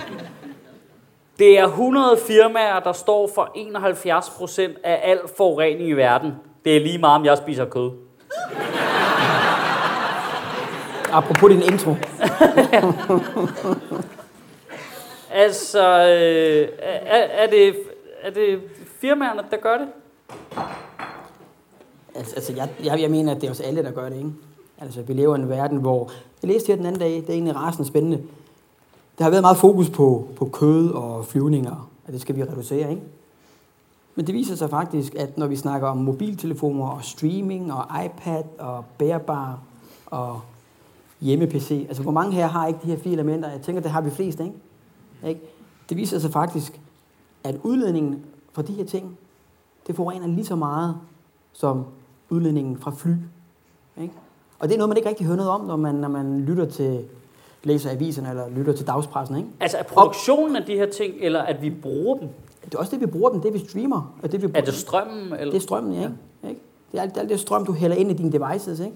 [1.39, 6.31] det er 100 firmaer, der står for 71 procent af al forurening i verden.
[6.65, 7.91] Det er lige meget, om jeg spiser kød.
[11.11, 11.95] Apropos din intro.
[15.37, 17.75] Altså, øh, er, er, det,
[18.21, 18.59] er det
[19.01, 19.87] firmaerne, der gør det?
[22.15, 24.29] Altså, altså jeg, jeg, jeg mener, at det er os alle, der gør det, ikke?
[24.81, 26.11] Altså, vi lever i en verden, hvor...
[26.41, 28.21] Jeg læste her den anden dag, det er egentlig rasende spændende.
[29.17, 32.89] Der har været meget fokus på, på kød og flyvninger, at det skal vi reducere,
[32.89, 33.03] ikke?
[34.15, 38.43] Men det viser sig faktisk, at når vi snakker om mobiltelefoner og streaming og iPad
[38.59, 39.59] og bærbar
[40.05, 40.41] og
[41.21, 43.49] hjemme-PC, altså hvor mange her har ikke de her fire elementer?
[43.49, 44.53] Jeg tænker, det har vi flest, ikke?
[45.25, 45.41] ikke?
[45.89, 46.81] Det viser sig faktisk,
[47.43, 48.23] at udledningen
[48.53, 49.17] fra de her ting,
[49.87, 50.95] det forurener lige så meget
[51.53, 51.85] som
[52.29, 53.13] udledningen fra fly.
[54.01, 54.13] Ikke?
[54.59, 56.65] Og det er noget, man ikke rigtig hører noget om, når man, når man lytter
[56.65, 57.05] til
[57.65, 59.37] læser aviserne eller lytter til dagspressen.
[59.37, 59.49] Ikke?
[59.59, 62.27] Altså, er produktionen af de her ting, eller at vi bruger dem?
[62.65, 64.13] Det er også det, vi bruger dem, det vi streamer.
[64.23, 64.65] Og det, vi Er bruger.
[64.65, 65.33] det strømmen?
[65.33, 65.45] Eller?
[65.45, 66.01] det er strømmen, ja.
[66.01, 66.13] Ikke?
[66.49, 66.61] Ikke?
[66.91, 68.79] Det er alt, alt det strøm, du hælder ind i dine devices.
[68.79, 68.91] Ikke?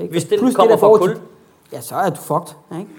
[0.00, 0.12] Ikke?
[0.12, 1.08] Hvis den Plus kommer der fra kul?
[1.08, 1.18] til-
[1.72, 2.54] Ja, så er du fucked.
[2.72, 2.90] Ikke?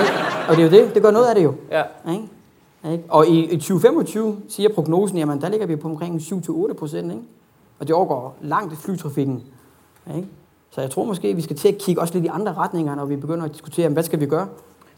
[0.00, 0.12] ikke?
[0.48, 0.94] Og det er jo det.
[0.94, 1.54] Det gør noget af det jo.
[1.70, 1.82] Ja.
[2.10, 2.28] Ikke?
[2.92, 3.04] Ikke?
[3.08, 7.12] Og i, i 2025 siger prognosen, jamen der ligger vi på omkring 7-8 procent.
[7.12, 7.24] Ikke?
[7.78, 9.42] Og det overgår langt flytrafikken.
[10.16, 10.28] Ikke?
[10.70, 13.04] Så jeg tror måske, vi skal til at kigge også lidt i andre retninger, når
[13.04, 14.48] vi begynder at diskutere, hvad skal vi gøre?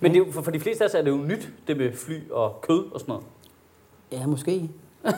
[0.00, 1.76] Men det er, jo- for, for de fleste af os er det jo nyt, det
[1.76, 3.24] med fly og kød og sådan noget.
[4.12, 4.70] Ja, måske.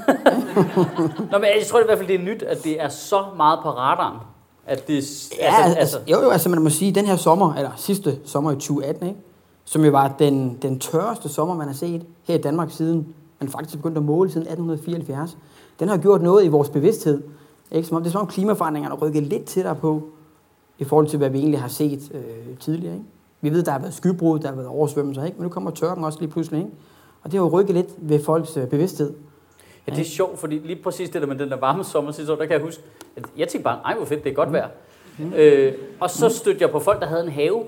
[1.33, 3.59] Nå, men jeg tror i hvert fald, det er nyt, at det er så meget
[3.63, 4.19] på radaren.
[4.67, 4.95] At det,
[5.41, 8.51] Ja, altså, altså, jo, jo, altså man må sige, den her sommer, eller sidste sommer
[8.53, 9.19] i 2018, ikke?
[9.65, 13.49] som jo var den, den tørreste sommer, man har set her i Danmark siden, man
[13.49, 15.37] faktisk begyndte at måle siden 1874,
[15.81, 17.23] den har gjort noget i vores bevidsthed.
[17.73, 17.89] Ikke?
[17.89, 20.03] Som om, det er som om klimaforandringerne er rykket lidt tættere på,
[20.81, 22.21] i forhold til, hvad vi egentlig har set øh,
[22.61, 22.95] tidligere.
[22.95, 23.07] Ikke?
[23.41, 25.37] Vi ved, der har været skybrud, der har været oversvømmelser, ikke?
[25.37, 26.59] men nu kommer tørken også lige pludselig.
[26.59, 26.71] Ikke?
[27.23, 29.13] Og det har jo rykket lidt ved folks øh, bevidsthed.
[29.89, 32.33] Ja, det er sjovt, fordi lige præcis det der med den der varme sommer sidste
[32.33, 32.83] år, der kan jeg huske,
[33.17, 34.69] at jeg tænkte bare, ej hvor fedt, det er godt vejr.
[35.19, 35.33] Mm.
[35.37, 37.63] Øh, og så stødte jeg på folk, der havde en have.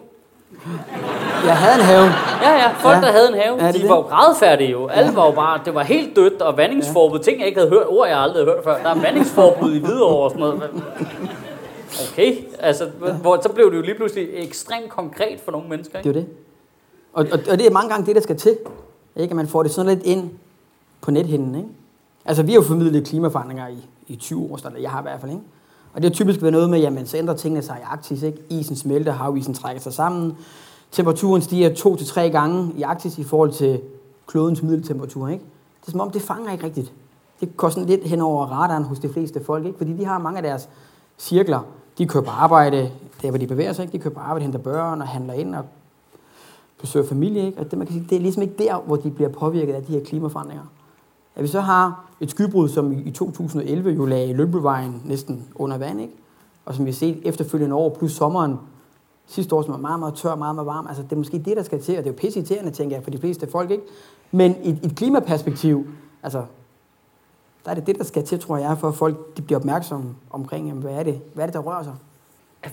[1.45, 2.05] Jeg havde en have.
[2.43, 3.01] Ja, ja, folk, Ja.
[3.01, 3.07] ja.
[3.07, 3.89] der havde en have, Ja, de det.
[3.89, 4.87] var jo grædfærdige jo.
[4.87, 7.87] Alle var jo bare, det var helt dødt, og vandingsforbud, ting jeg ikke havde hørt,
[7.89, 8.83] ord jeg aldrig havde hørt før.
[8.83, 10.63] Der er vandingsforbud i Hvidovre og sådan noget.
[12.13, 12.91] Okay, altså,
[13.23, 16.21] hvor, så blev det jo lige pludselig ekstremt konkret for nogle mennesker, Det ikke?
[16.21, 16.37] er jo det.
[17.13, 18.59] Og, og, og det er mange gange det, der skal til.
[19.17, 19.31] Ikke?
[19.33, 20.31] At man får det sådan lidt ind
[21.01, 21.55] på nethinden.
[21.55, 21.69] Ikke?
[22.25, 25.21] Altså, vi har jo formidlet klimaforandringer i, i 20 år, eller jeg har i hvert
[25.21, 25.31] fald.
[25.33, 25.43] Ikke?
[25.95, 28.23] Og det har typisk været noget med, jamen, så ændrer tingene sig i Arktis.
[28.23, 28.39] Ikke?
[28.51, 30.37] Isen smelter, havisen trækker sig sammen.
[30.93, 33.81] Temperaturen stiger to til tre gange i Arktis i forhold til
[34.27, 35.29] klodens middeltemperatur.
[35.29, 35.45] Ikke?
[35.81, 36.93] Det er som om, det fanger ikke rigtigt.
[37.41, 39.79] Det går sådan lidt hen over radaren hos de fleste folk, ikke?
[39.79, 40.69] fordi de har mange af deres
[41.19, 41.61] cirkler.
[41.99, 42.91] De kører på arbejde,
[43.23, 43.93] der hvor de bevæger sig, ikke?
[43.93, 45.65] de kører på arbejde, henter børn og handler ind og
[46.81, 47.47] besøger familie.
[47.47, 47.59] Ikke?
[47.59, 49.83] Og det, man kan sige, det er ligesom ikke der, hvor de bliver påvirket af
[49.83, 50.65] de her klimaforandringer.
[51.37, 56.01] At vi så har et skybrud, som i 2011 jo lagde Lønbevejen næsten under vand,
[56.01, 56.15] ikke?
[56.65, 58.59] og som vi har set efterfølgende år, plus sommeren
[59.27, 60.87] sidste år, som var meget, meget tør, meget, meget varm.
[60.87, 63.05] Altså, det er måske det, der skal til, og det er jo pisseirriterende, tænker jeg,
[63.05, 63.85] for de fleste folk, ikke?
[64.31, 65.87] Men i et klimaperspektiv,
[66.23, 66.45] altså,
[67.65, 70.15] der er det det, der skal til, tror jeg, for at folk de bliver opmærksomme
[70.31, 71.95] omkring, jamen, hvad er det, hvad er det der rører sig?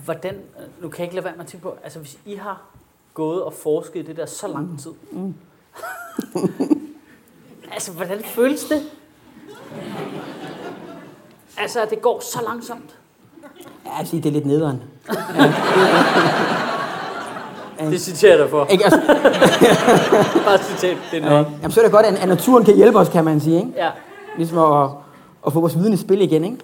[0.04, 0.34] Hvordan,
[0.80, 2.62] nu kan jeg ikke lade være med at tænke på, altså hvis I har
[3.14, 4.90] gået og forsket i det der så lang tid.
[5.12, 5.34] Mm.
[7.74, 8.82] altså, hvordan føles det?
[11.58, 12.98] Altså, det går så langsomt.
[13.86, 14.82] Ja, siger, det er lidt nederen.
[17.80, 18.66] Det citerer jeg dig for.
[18.66, 18.84] Ikke?
[18.84, 19.00] Altså,
[20.46, 21.46] Bare citat, det er noget.
[21.62, 23.56] Jamen, så er det godt, at, at naturen kan hjælpe os, kan man sige.
[23.56, 23.72] Ikke?
[23.76, 23.90] Ja.
[24.36, 24.90] Ligesom at,
[25.46, 26.44] at få vores viden i spil igen.
[26.44, 26.58] Ikke?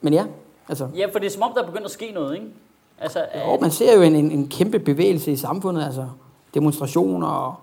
[0.00, 0.24] Men ja,
[0.68, 2.46] altså, ja, for det er som om, der er begyndt at ske noget, ikke?
[2.98, 5.84] Altså, jo, man ser jo en, en, en kæmpe bevægelse i samfundet.
[5.84, 6.06] Altså
[6.54, 7.54] demonstrationer og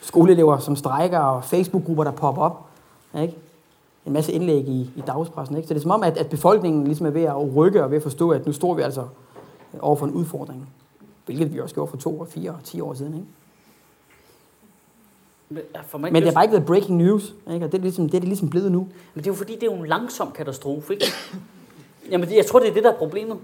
[0.00, 2.66] skoleelever, som strækker, og Facebook-grupper, der popper op.
[3.22, 3.34] Ikke?
[4.06, 5.56] En masse indlæg i, i dagspressen.
[5.56, 5.68] Ikke?
[5.68, 7.96] Så det er som om, at, at befolkningen ligesom er ved at rykke og ved
[7.96, 9.04] at forstå, at nu står vi altså
[9.80, 10.68] over for en udfordring.
[11.26, 13.14] Hvilket vi også gjorde for to og fire og ti år siden.
[13.14, 13.26] Ikke?
[15.88, 17.22] For mig Men det har bare ikke været breaking news.
[17.52, 17.66] Ikke?
[17.66, 18.78] Og det er, ligesom, det er det ligesom blevet nu.
[19.14, 21.06] Men det er jo fordi, det er jo en langsom katastrofe, ikke?
[22.10, 23.36] Jamen, jeg tror, det er det, der er problemet.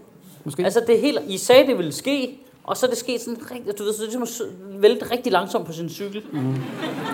[0.44, 0.64] Måske.
[0.64, 3.38] Altså, det er helt, I sagde, det ville ske, og så er det sket sådan
[3.50, 6.22] rigtig, du ved, så det er ligesom at vælte rigtig langsomt på sin cykel.
[6.32, 6.54] Mm.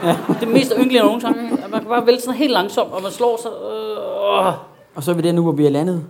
[0.04, 0.16] Ja.
[0.40, 3.38] Det mest ynkelige nogensinde, at man kan bare vælte sådan helt langsomt, og man slår
[3.42, 3.50] sig.
[3.50, 4.54] Øh,
[4.94, 6.04] Og så er vi der nu, hvor vi er landet.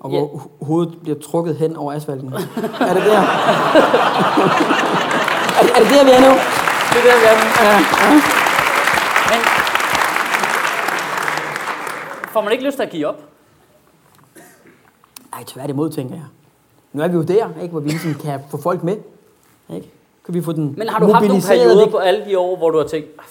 [0.00, 0.24] Og hvor Ja.
[0.26, 2.32] ho- hovedet bliver trukket hen over asfalten.
[2.80, 3.18] er det der?
[5.58, 6.34] er, er det der, vi er nu?
[7.04, 7.36] Det er der, er.
[7.64, 8.12] Ja, ja.
[9.30, 9.40] Men
[12.32, 13.22] får man ikke lyst til at give op?
[15.32, 16.24] Ej, tværtimod, tænker jeg.
[16.92, 18.96] Nu er vi jo der, ikke, hvor vi ligesom kan få folk med.
[19.74, 19.90] Ikke?
[20.24, 22.70] Kan vi få den Men har du haft nogle perioder på alle de år, hvor
[22.70, 23.24] du har tænkt, "Ah,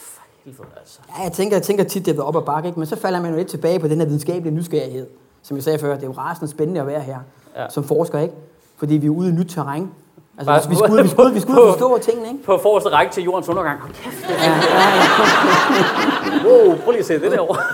[0.45, 0.99] helvede altså.
[1.17, 2.79] Ja, jeg tænker, jeg tænker tit, det været op ad bakke, ikke?
[2.79, 5.07] men så falder man jo lidt tilbage på den her videnskabelige nysgerrighed.
[5.43, 7.19] Som jeg sagde før, det er jo rasende spændende at være her
[7.55, 7.69] ja.
[7.69, 8.33] som forsker, ikke?
[8.77, 9.91] Fordi vi er ude i nyt terræn.
[10.37, 12.43] Altså, Bare- vi, skulle, vi, skulle, vi skulle og forstå tingene, ikke?
[12.43, 13.79] På forreste række til jordens undergang.
[13.81, 16.49] Hold kæft, det Ja, ja, ja.
[16.49, 17.61] Wow, prøv lige at se det derovre.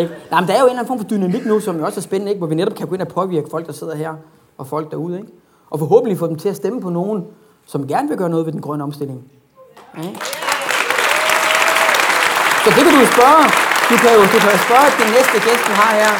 [0.00, 0.10] Ikke?
[0.30, 2.00] Nej, men der er jo en eller anden form for dynamik nu, som jo også
[2.00, 2.38] er spændende, ikke?
[2.38, 4.12] hvor vi netop kan gå ind og påvirke folk, der sidder her,
[4.58, 5.16] og folk derude.
[5.20, 5.28] Ikke?
[5.70, 7.24] Og forhåbentlig få dem til at stemme på nogen,
[7.66, 9.24] som gerne vil gøre noget ved den grønne omstilling.
[9.98, 10.02] Ja?
[12.64, 13.44] Så det kan du spørge.
[13.90, 16.12] Du kan jo, du kan jo spørge den næste gæst, du har her,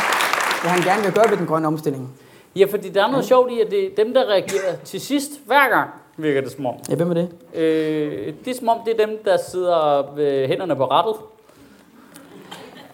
[0.63, 2.09] hvad han gerne vil gøre ved den grønne omstilling.
[2.57, 5.31] Ja, fordi der er noget sjovt i, at det er dem, der reagerer til sidst
[5.47, 6.75] hver gang, virker det som om.
[6.89, 7.29] Ja, hvem er det?
[7.55, 11.15] Øh, det er som om, det er dem, der sidder med hænderne på rattet.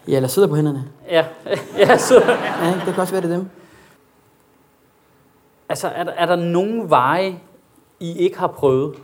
[0.07, 0.83] Ja, eller sidder på hænderne.
[1.09, 1.25] Ja,
[1.77, 2.21] ja så,
[2.61, 3.47] Ja, det kan også være, det er dem.
[5.69, 7.39] altså er der, er der nogen veje,
[7.99, 8.95] I ikke har prøvet?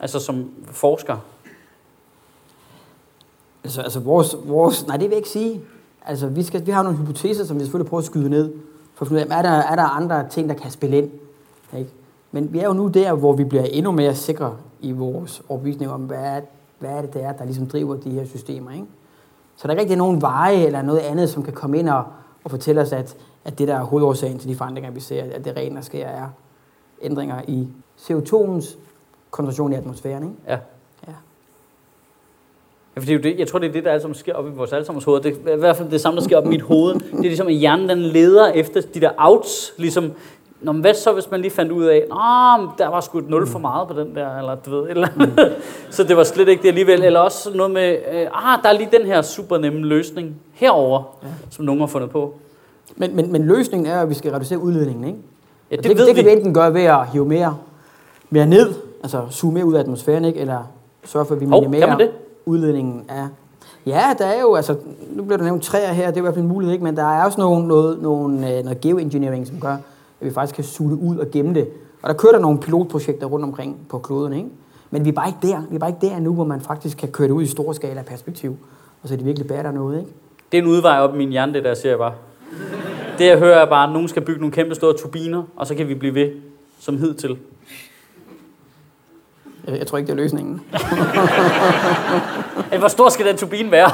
[0.00, 1.16] Altså som forsker?
[3.64, 5.60] Altså, altså vores, vores, nej, det vil jeg ikke sige.
[6.06, 8.52] Altså, vi, skal, vi har nogle hypoteser, som vi selvfølgelig prøver at skyde ned,
[9.00, 11.10] for at finde ud af, er der, er der andre ting, der kan spille ind?
[11.78, 11.90] Ikke?
[12.32, 15.90] Men vi er jo nu der, hvor vi bliver endnu mere sikre i vores overbevisning
[15.90, 16.40] om, hvad er,
[16.78, 18.70] hvad er det, der er, der ligesom driver de her systemer.
[18.70, 18.86] Ikke?
[19.56, 22.04] Så der er ikke rigtig nogen veje eller noget andet, som kan komme ind og,
[22.44, 25.44] og fortælle os, at, at det der er hovedårsagen til de forandringer, vi ser, at
[25.44, 26.28] det rent der sker, er
[27.02, 28.78] ændringer i CO2'ens
[29.30, 30.22] koncentration i atmosfæren.
[30.22, 30.36] Ikke?
[30.48, 30.58] Ja.
[32.96, 33.00] Ja.
[33.00, 35.04] Ja, for det jeg tror, det er det, der alt sker op i vores allesammens
[35.04, 35.20] hoved.
[35.20, 36.94] Det er i hvert fald det samme, der sker op i mit hoved.
[36.94, 39.72] Det er ligesom, at hjernen den leder efter de der outs.
[39.76, 40.12] Ligesom,
[40.60, 43.28] Nå, men hvad så, hvis man lige fandt ud af, at der var sgu et
[43.28, 45.56] nul for meget på den der, eller du ved, eller andet.
[45.90, 47.02] så det var slet ikke det alligevel.
[47.02, 51.02] Eller også noget med, øh, ah, der er lige den her super nemme løsning herover,
[51.22, 51.28] ja.
[51.50, 52.34] som nogen har fundet på.
[52.96, 55.18] Men, men, men løsningen er, at vi skal reducere udledningen, ikke?
[55.70, 56.30] Ja, det, det ved det kan vi.
[56.30, 57.56] vi enten gøre ved at hive mere,
[58.30, 60.40] mere ned, altså suge mere ud af atmosfæren, ikke?
[60.40, 60.72] eller
[61.04, 62.10] sørge for, at vi minimerer kan man det?
[62.46, 63.28] Udledningen er.
[63.86, 64.76] Ja, der er jo, altså,
[65.10, 66.84] nu bliver der nævnt træer her, det er i hvert fald en mulighed, ikke?
[66.84, 69.72] men der er også nogle, noget, nogle, øh, noget geoengineering, som gør,
[70.20, 71.68] at vi faktisk kan suge det ud og gemme det.
[72.02, 74.48] Og der kører der nogle pilotprojekter rundt omkring på kloden, ikke?
[74.90, 75.62] Men vi er bare ikke der.
[75.70, 77.74] Vi er bare ikke der nu, hvor man faktisk kan køre det ud i store
[77.74, 78.56] skala perspektiv.
[79.02, 80.12] Og så er det virkelig bærer noget, ikke?
[80.52, 82.12] Det er en udvej op i min hjerne, det der, siger jeg bare.
[83.18, 85.74] Det jeg hører er bare, at nogen skal bygge nogle kæmpe store turbiner, og så
[85.74, 86.30] kan vi blive ved
[86.78, 87.38] som hidtil.
[89.66, 90.60] Jeg, jeg tror ikke, det er løsningen.
[92.78, 93.90] Hvor stor skal den turbine være?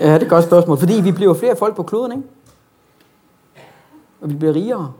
[0.00, 0.78] Ja, det er et godt spørgsmål.
[0.78, 2.24] Fordi vi bliver flere folk på kloden, ikke?
[4.20, 4.92] Og vi bliver rigere.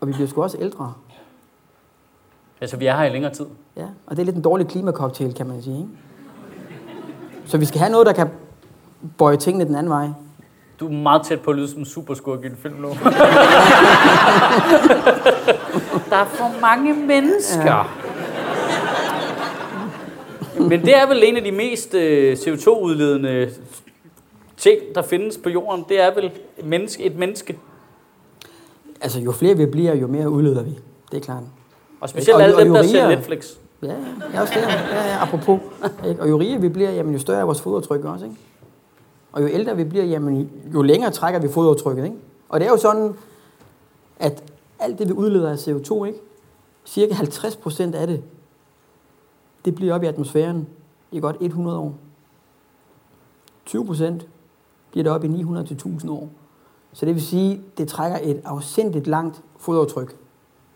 [0.00, 0.92] Og vi bliver sgu også ældre.
[2.60, 3.46] altså, vi er her i længere tid.
[3.76, 5.88] Ja, og det er lidt en dårlig klimacocktail, kan man sige, ikke?
[7.46, 8.28] Så vi skal have noget, der kan
[9.18, 10.08] bøje tingene den anden vej.
[10.80, 12.88] Du er meget tæt på at lyde som en superskurk i en film nu.
[16.10, 17.74] der er for mange mennesker.
[17.76, 17.82] Ja.
[20.68, 23.50] Men det er vel en af de mest øh, CO2-udledende
[24.56, 25.84] ting, der findes på jorden.
[25.88, 27.02] Det er vel et menneske.
[27.04, 27.58] Et menneske.
[29.00, 30.78] Altså, jo flere vi bliver, jo mere udleder vi.
[31.10, 31.42] Det er klart.
[32.00, 33.46] Og specielt Og- alle og dem, der ser Netflix.
[33.82, 33.94] Ja,
[34.34, 34.60] ja, også der.
[34.96, 35.60] Ja, ja, apropos.
[36.08, 36.22] Ikke?
[36.22, 38.36] Og jo rigere vi bliver, jamen, jo større er vores fodaftryk også, ikke?
[39.32, 42.16] Og jo ældre vi bliver, jamen, jo længere trækker vi fodaftrykket, ikke?
[42.48, 43.14] Og det er jo sådan,
[44.18, 44.42] at
[44.78, 46.18] alt det, vi udleder af CO2, ikke?
[46.86, 48.22] cirka 50 procent af det,
[49.64, 50.66] det bliver op i atmosfæren
[51.12, 51.94] i godt 100 år.
[53.66, 54.28] 20 procent
[54.90, 56.28] bliver det op i 900-1000 år.
[56.92, 60.16] Så det vil sige, det trækker et afsindigt langt fodaftryk.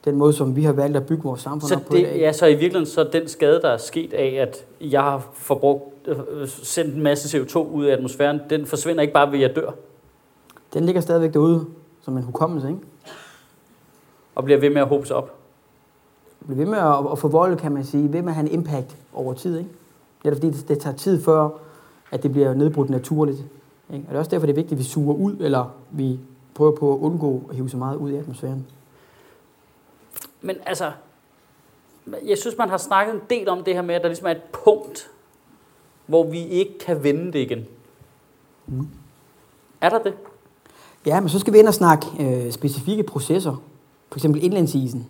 [0.05, 2.07] Den måde, som vi har valgt at bygge vores samfund Så op på i det,
[2.07, 2.19] dag.
[2.19, 5.83] ja, så i virkeligheden så den skade, der er sket af, at jeg har forbrugt,
[6.07, 9.57] øh, sendt en masse CO2 ud i atmosfæren, den forsvinder ikke bare ved, at jeg
[9.57, 9.71] dør,
[10.75, 11.67] Den ligger stadigvæk derude
[12.01, 12.81] som en hukommelse, ikke?
[14.35, 15.39] og bliver ved med at håbe sig op.
[16.47, 18.97] Bliver ved med at, at forvolde, kan man sige, ved med at have en impact
[19.15, 19.71] over tid, ikke?
[20.23, 21.49] Det er fordi, det, det tager tid før,
[22.11, 23.39] at det bliver nedbrudt naturligt.
[23.93, 24.05] Ikke?
[24.05, 26.21] Og det er også derfor, det er vigtigt, at vi suger ud, eller vi
[26.55, 28.67] prøver på at undgå at hive så meget ud i atmosfæren.
[30.41, 30.93] Men altså,
[32.27, 34.31] jeg synes, man har snakket en del om det her med, at der ligesom er
[34.31, 35.11] et punkt,
[36.07, 37.67] hvor vi ikke kan vende det igen.
[38.67, 38.89] Mm.
[39.81, 40.15] Er der det?
[41.07, 43.63] Ja, men så skal vi ind og snakke øh, specifikke processer.
[44.09, 45.09] For eksempel indlandsisen.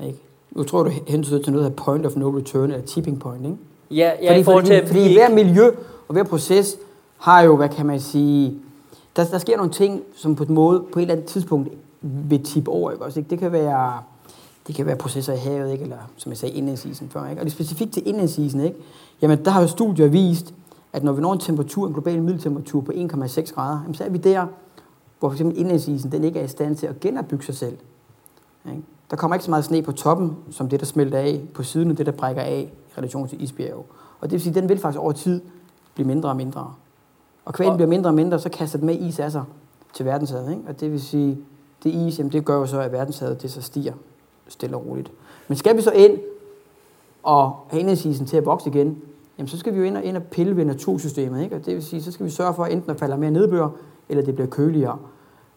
[0.00, 0.18] Ikke?
[0.52, 3.56] Nu tror du hensyder til noget af point of no return, eller tipping point, ikke?
[3.90, 5.66] Ja, ja fordi, i forhold til, fordi, fordi hver miljø
[6.08, 6.76] og hver proces
[7.18, 8.54] har jo, hvad kan man sige,
[9.16, 11.68] der, der sker nogle ting, som på en måde, på et eller andet tidspunkt
[12.00, 13.04] vil tippe over, ikke?
[13.04, 13.30] Også, ikke?
[13.30, 14.02] Det kan være,
[14.66, 15.84] det kan være processer i havet, ikke?
[15.84, 17.28] eller som jeg sagde, indlandsisen før.
[17.28, 17.42] Ikke?
[17.42, 18.76] Og det er specifikt til indlandsisen, ikke?
[19.22, 20.54] Jamen, der har jo studier vist,
[20.92, 24.08] at når vi når en temperatur, en global middeltemperatur på 1,6 grader, jamen, så er
[24.08, 24.46] vi der,
[25.18, 27.76] hvor for eksempel indlandsisen den ikke er i stand til at genopbygge sig selv.
[28.66, 28.82] Ikke?
[29.10, 31.90] Der kommer ikke så meget sne på toppen, som det, der smelter af på siden,
[31.90, 33.84] og det, der brækker af i relation til isbjerge.
[34.20, 35.40] Og det vil sige, at den vil faktisk over tid
[35.94, 36.74] blive mindre og mindre.
[37.44, 39.44] Og kvælen bliver mindre og mindre, så kaster den med is af sig
[39.94, 40.50] til verdenshavet.
[40.50, 40.62] Ikke?
[40.68, 41.38] Og det vil sige,
[41.84, 43.92] det is, jamen det gør jo så, at verdenshavet det så stiger
[44.48, 45.12] stille og roligt.
[45.48, 46.18] Men skal vi så ind
[47.22, 48.98] og have indlandsisen til at vokse igen,
[49.38, 51.42] jamen så skal vi jo ind og, ind og pille ved natursystemet.
[51.42, 51.56] Ikke?
[51.56, 53.68] Og det vil sige, så skal vi sørge for, at enten der falder mere nedbør,
[54.08, 54.98] eller det bliver køligere.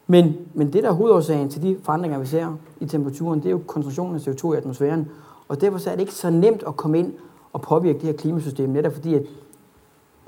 [0.08, 3.52] Men, men det, der er hovedårsagen til de forandringer, vi ser i temperaturen, det er
[3.52, 5.08] jo koncentrationen af CO2 i atmosfæren.
[5.48, 7.14] Og derfor så er det ikke så nemt at komme ind
[7.54, 9.24] og påvirke det her klimasystem, netop fordi, at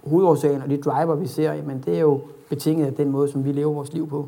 [0.04, 3.46] hovedårsagen og de driver, vi ser, jamen, det er jo betinget af den måde, som
[3.46, 4.28] vi lever vores liv på.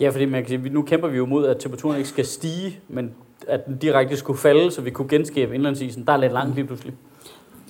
[0.00, 2.80] Ja, fordi man kan sige, nu kæmper vi jo mod, at temperaturen ikke skal stige,
[2.88, 3.10] men
[3.48, 6.06] at den direkte skulle falde, så vi kunne genskabe indlandsisen.
[6.06, 6.94] Der er lidt langt lige pludselig.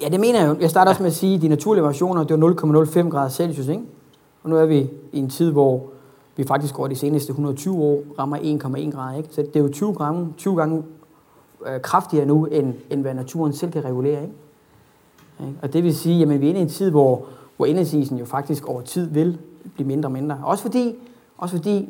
[0.03, 0.57] Ja, det mener jeg jo.
[0.61, 3.69] Jeg starter også med at sige, at de naturlige variationer, det var 0,05 grader Celsius,
[3.69, 3.83] ikke?
[4.43, 5.91] Og nu er vi i en tid, hvor
[6.39, 9.29] vi faktisk over de seneste 120 år rammer 1,1 grader, ikke?
[9.33, 10.83] Så det er jo 20 gange, 20 gange
[11.67, 14.35] øh, kraftigere nu, end, end hvad naturen selv kan regulere, ikke?
[15.63, 17.25] Og det vil sige, at vi er inde i en tid, hvor,
[17.57, 19.39] hvor indlandsisen jo faktisk over tid vil
[19.75, 20.39] blive mindre og mindre.
[20.45, 20.95] Også fordi,
[21.39, 21.89] også fordi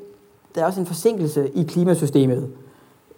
[0.54, 2.50] der er også en forsinkelse i klimasystemet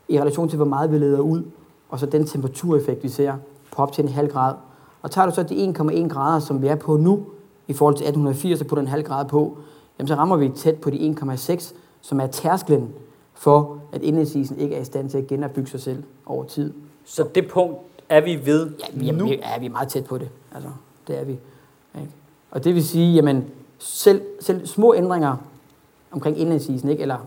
[0.08, 1.42] i relation til, hvor meget vi leder ud,
[1.88, 3.34] og så den temperatureffekt, vi ser
[3.72, 4.54] på op til en halv grad.
[5.02, 7.24] Og tager du så de 1,1 grader, som vi er på nu,
[7.68, 9.58] i forhold til 1880, og putter en halv grad på,
[10.00, 12.88] jamen så rammer vi tæt på de 1,6, som er tærsklen
[13.34, 16.72] for, at indlandsisen ikke er i stand til at genopbygge sig selv over tid.
[17.04, 19.24] Så det punkt er vi ved Ja, vi er, nu.
[19.24, 20.28] vi er, vi er meget tæt på det.
[20.54, 20.70] Altså,
[21.08, 21.32] det er vi.
[21.94, 22.10] Ikke?
[22.50, 23.44] Og det vil sige, jamen,
[23.78, 25.36] selv, selv små ændringer
[26.10, 27.02] omkring indlandsisen, ikke?
[27.02, 27.18] eller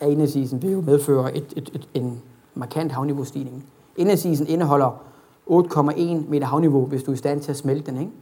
[0.00, 2.22] af indlandsisen, vil jo medføre et, et, et, en
[2.54, 3.64] markant havniveaustigning.
[3.96, 5.02] Indlandsisen indeholder
[5.50, 8.12] 8,1 meter havniveau, hvis du er i stand til at smelte den, ikke?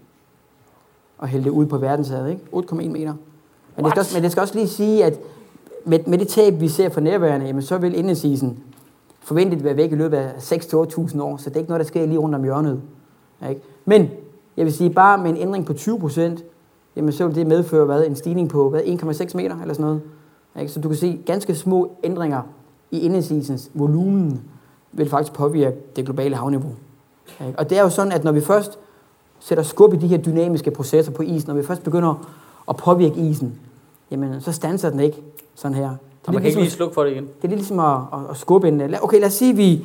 [1.19, 2.43] Og hælde det ud på verdenshavet, ikke?
[2.53, 3.15] 8,1 meter.
[3.77, 5.21] Men det, skal også, men det skal også lige sige, at
[5.85, 8.59] med, med det tab, vi ser for nærværende, jamen, så vil indlandsisen
[9.21, 12.07] forventet være væk i løbet af 6-8.000 år, så det er ikke noget, der sker
[12.07, 12.81] lige rundt om hjørnet.
[13.49, 13.61] Ikke?
[13.85, 14.11] Men
[14.57, 16.45] jeg vil sige, bare med en ændring på 20 procent,
[16.97, 20.01] jamen så vil det medføre hvad, en stigning på hvad, 1,6 meter eller sådan noget.
[20.61, 20.73] Ikke?
[20.73, 22.43] Så du kan se, ganske små ændringer
[22.91, 24.41] i indlandsisens volumen
[24.93, 26.71] vil faktisk påvirke det globale havniveau.
[27.47, 27.59] Ikke?
[27.59, 28.79] Og det er jo sådan, at når vi først
[29.41, 32.31] sætter skub i de her dynamiske processer på isen, når vi først begynder
[32.69, 33.59] at påvirke isen,
[34.11, 35.23] jamen så standser den ikke
[35.55, 35.89] sådan her.
[36.27, 37.25] Og man kan ikke lige slukke for det igen.
[37.25, 38.95] Det er lidt ligesom at, at, at skubbe en...
[39.03, 39.85] Okay, lad os sige, vi,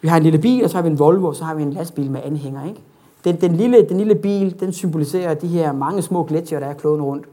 [0.00, 1.62] vi har en lille bil, og så har vi en Volvo, og så har vi
[1.62, 2.80] en lastbil med anhænger, ikke?
[3.24, 6.74] Den, den, lille, den lille bil, den symboliserer de her mange små gletsjer, der er
[6.74, 7.24] kloden rundt.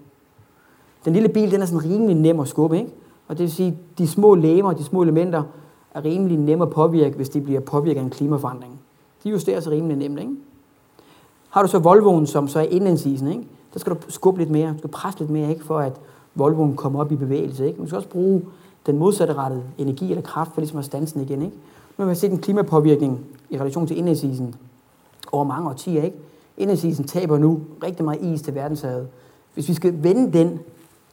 [1.06, 2.91] Den lille bil, den er sådan rimelig nem at skubbe, ikke?
[3.28, 5.43] Og det vil sige, de små legemer, de små elementer,
[5.93, 8.80] er rimelig nemme at påvirke, hvis de bliver påvirket af en klimaforandring.
[9.24, 10.32] De justerer sig rimelig nemt, ikke?
[11.49, 13.43] Har du så Volvoen, som så er indlandsisen, ikke?
[13.74, 15.65] Der skal du skubbe lidt mere, du skal presse lidt mere, ikke?
[15.65, 15.93] for at
[16.36, 17.67] Volvoen kommer op i bevægelse.
[17.67, 17.82] Ikke?
[17.82, 18.41] Du skal også bruge
[18.86, 21.41] den modsatte rettede energi eller kraft for ligesom at stanse den igen.
[21.41, 21.55] Ikke?
[21.97, 24.55] Nu har vi set en klimapåvirkning i relation til indlandsisen
[25.32, 26.03] over mange årtier.
[26.03, 26.17] Ikke?
[26.57, 29.07] Indlandsisen taber nu rigtig meget is til verdenshavet.
[29.53, 30.59] Hvis vi skal vende den,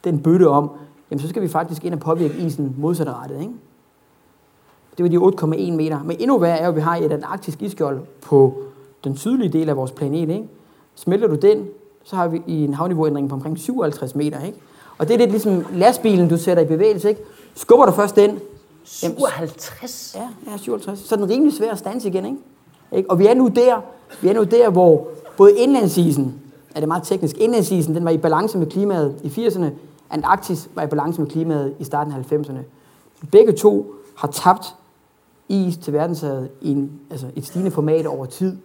[0.03, 0.71] den bøtte om,
[1.11, 3.41] jamen så skal vi faktisk ind og påvirke isen modsatrettet.
[3.41, 3.53] Ikke?
[4.97, 6.03] Det var de 8,1 meter.
[6.03, 8.61] Men endnu værre er jo, at vi har et antarktisk isskjold på
[9.03, 10.29] den sydlige del af vores planet.
[10.29, 10.47] Ikke?
[10.95, 11.67] Smelter du den,
[12.03, 14.45] så har vi i en havniveauændring på omkring 57 meter.
[14.45, 14.57] Ikke?
[14.97, 17.09] Og det er lidt ligesom lastbilen, du sætter i bevægelse.
[17.09, 17.21] Ikke?
[17.55, 18.39] Skubber du først den,
[18.83, 20.15] 57?
[20.15, 20.99] Ja, ja, 57.
[20.99, 22.37] Så den er rimelig svær at stanse igen, ikke?
[22.91, 23.09] ikke?
[23.09, 23.81] Og vi er nu der,
[24.21, 26.35] vi er nu der, hvor både indlandsisen,
[26.75, 29.65] er det meget teknisk, indlandsisen, den var i balance med klimaet i 80'erne,
[30.09, 32.59] Antarktis var i balance med klimaet i starten af 90'erne.
[33.31, 34.75] Begge to har tabt
[35.49, 38.57] is til verdenshavet i en, altså et stigende format over tid,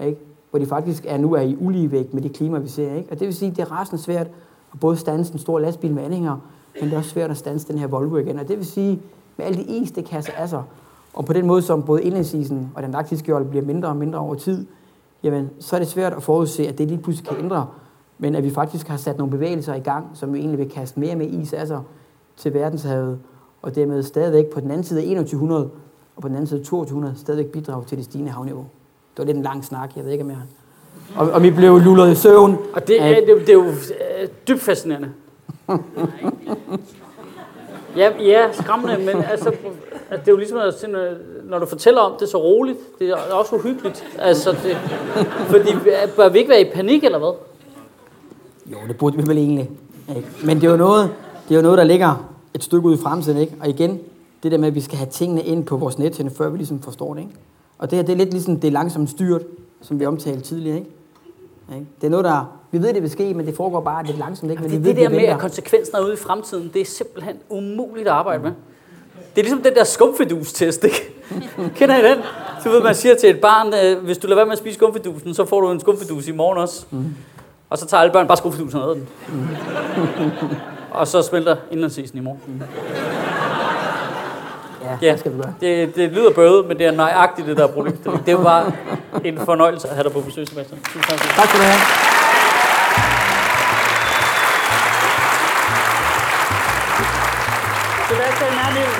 [0.00, 0.18] ikke?
[0.50, 2.94] Hvor de faktisk er nu er i uligevægt med det klima, vi ser.
[2.94, 3.10] Ikke?
[3.10, 4.26] Og det vil sige, at det er rasende svært
[4.72, 6.36] at både stanse en stor lastbil med anhænger,
[6.80, 8.38] men det er også svært at stanse den her Volvo igen.
[8.38, 9.00] Og det vil sige,
[9.36, 10.62] med alle de is, det af sig,
[11.14, 14.18] og på den måde, som både indlandsisen og den arktiske jold bliver mindre og mindre
[14.18, 14.66] over tid,
[15.22, 17.66] jamen, så er det svært at forudse, at det lige pludselig kan ændre,
[18.18, 21.00] men at vi faktisk har sat nogle bevægelser i gang, som vi egentlig vil kaste
[21.00, 21.80] mere med is af sig
[22.36, 23.18] til verdenshavet,
[23.62, 25.70] og dermed stadigvæk på den anden side af 2100
[26.16, 28.66] og på den anden side af 2200 stadigvæk bidrage til det stigende havniveau.
[29.16, 30.36] Det var lidt en lang snak, jeg ved ikke, jeg
[31.16, 32.58] og, og vi blev lullet i søvn.
[32.72, 35.10] Og det er, det, det er jo øh, dybt fascinerende.
[37.96, 39.50] Ja, ja, skræmmende, men altså,
[40.10, 40.84] det er jo ligesom, at
[41.44, 44.04] når du fortæller om det så roligt, det er også uhyggeligt.
[44.18, 44.76] Altså, det,
[45.46, 45.70] fordi
[46.16, 47.32] bør vi ikke være i panik, eller hvad?
[48.66, 49.70] Jo, det burde vi vel egentlig.
[50.16, 50.28] Ikke?
[50.44, 51.10] Men det er, jo noget,
[51.48, 53.54] det er jo noget, der ligger et stykke ud i fremtiden, ikke?
[53.60, 54.00] Og igen,
[54.42, 56.82] det der med, at vi skal have tingene ind på vores nethinde, før vi ligesom
[56.82, 57.34] forstår det, ikke?
[57.80, 59.42] Og det her, det er lidt ligesom det langsomt styrt,
[59.82, 60.90] som vi omtalte tidligere, ikke?
[62.00, 62.56] Det er noget, der...
[62.70, 64.62] Vi ved, det vil ske, men det foregår bare lidt langsomt, ikke?
[64.62, 66.84] Men det, vi ved, det der med, at konsekvensen er ude i fremtiden, det er
[66.84, 68.50] simpelthen umuligt at arbejde med.
[69.34, 71.14] Det er ligesom den der skumfidus-test, ikke?
[71.76, 72.18] Kender I den?
[72.62, 74.74] Så ved man siger til et barn, øh, hvis du lader være med at spise
[74.74, 76.86] skumfidusen, så får du en skumfidus i morgen også.
[76.90, 77.14] Mm.
[77.70, 79.08] Og så tager alle børn bare skumfidusen og æder den.
[79.28, 79.48] Mm.
[80.90, 82.40] og så smelter indlandsisen i morgen.
[82.46, 82.60] Mm.
[84.90, 85.54] Ja, Ja, det skal vi gøre.
[85.60, 88.26] det, det lyder bøvet, men det er nøjagtigt det der er problemstilling.
[88.26, 88.72] Det var
[89.24, 90.80] en fornøjelse at have dig på besøg, Sebastian.
[90.84, 91.18] Tusind tak.
[91.36, 91.80] Tak skal du have.
[98.08, 98.94] Sebastian Ernild.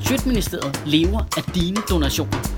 [0.00, 2.57] Sjøtministeriet lever af dine donationer.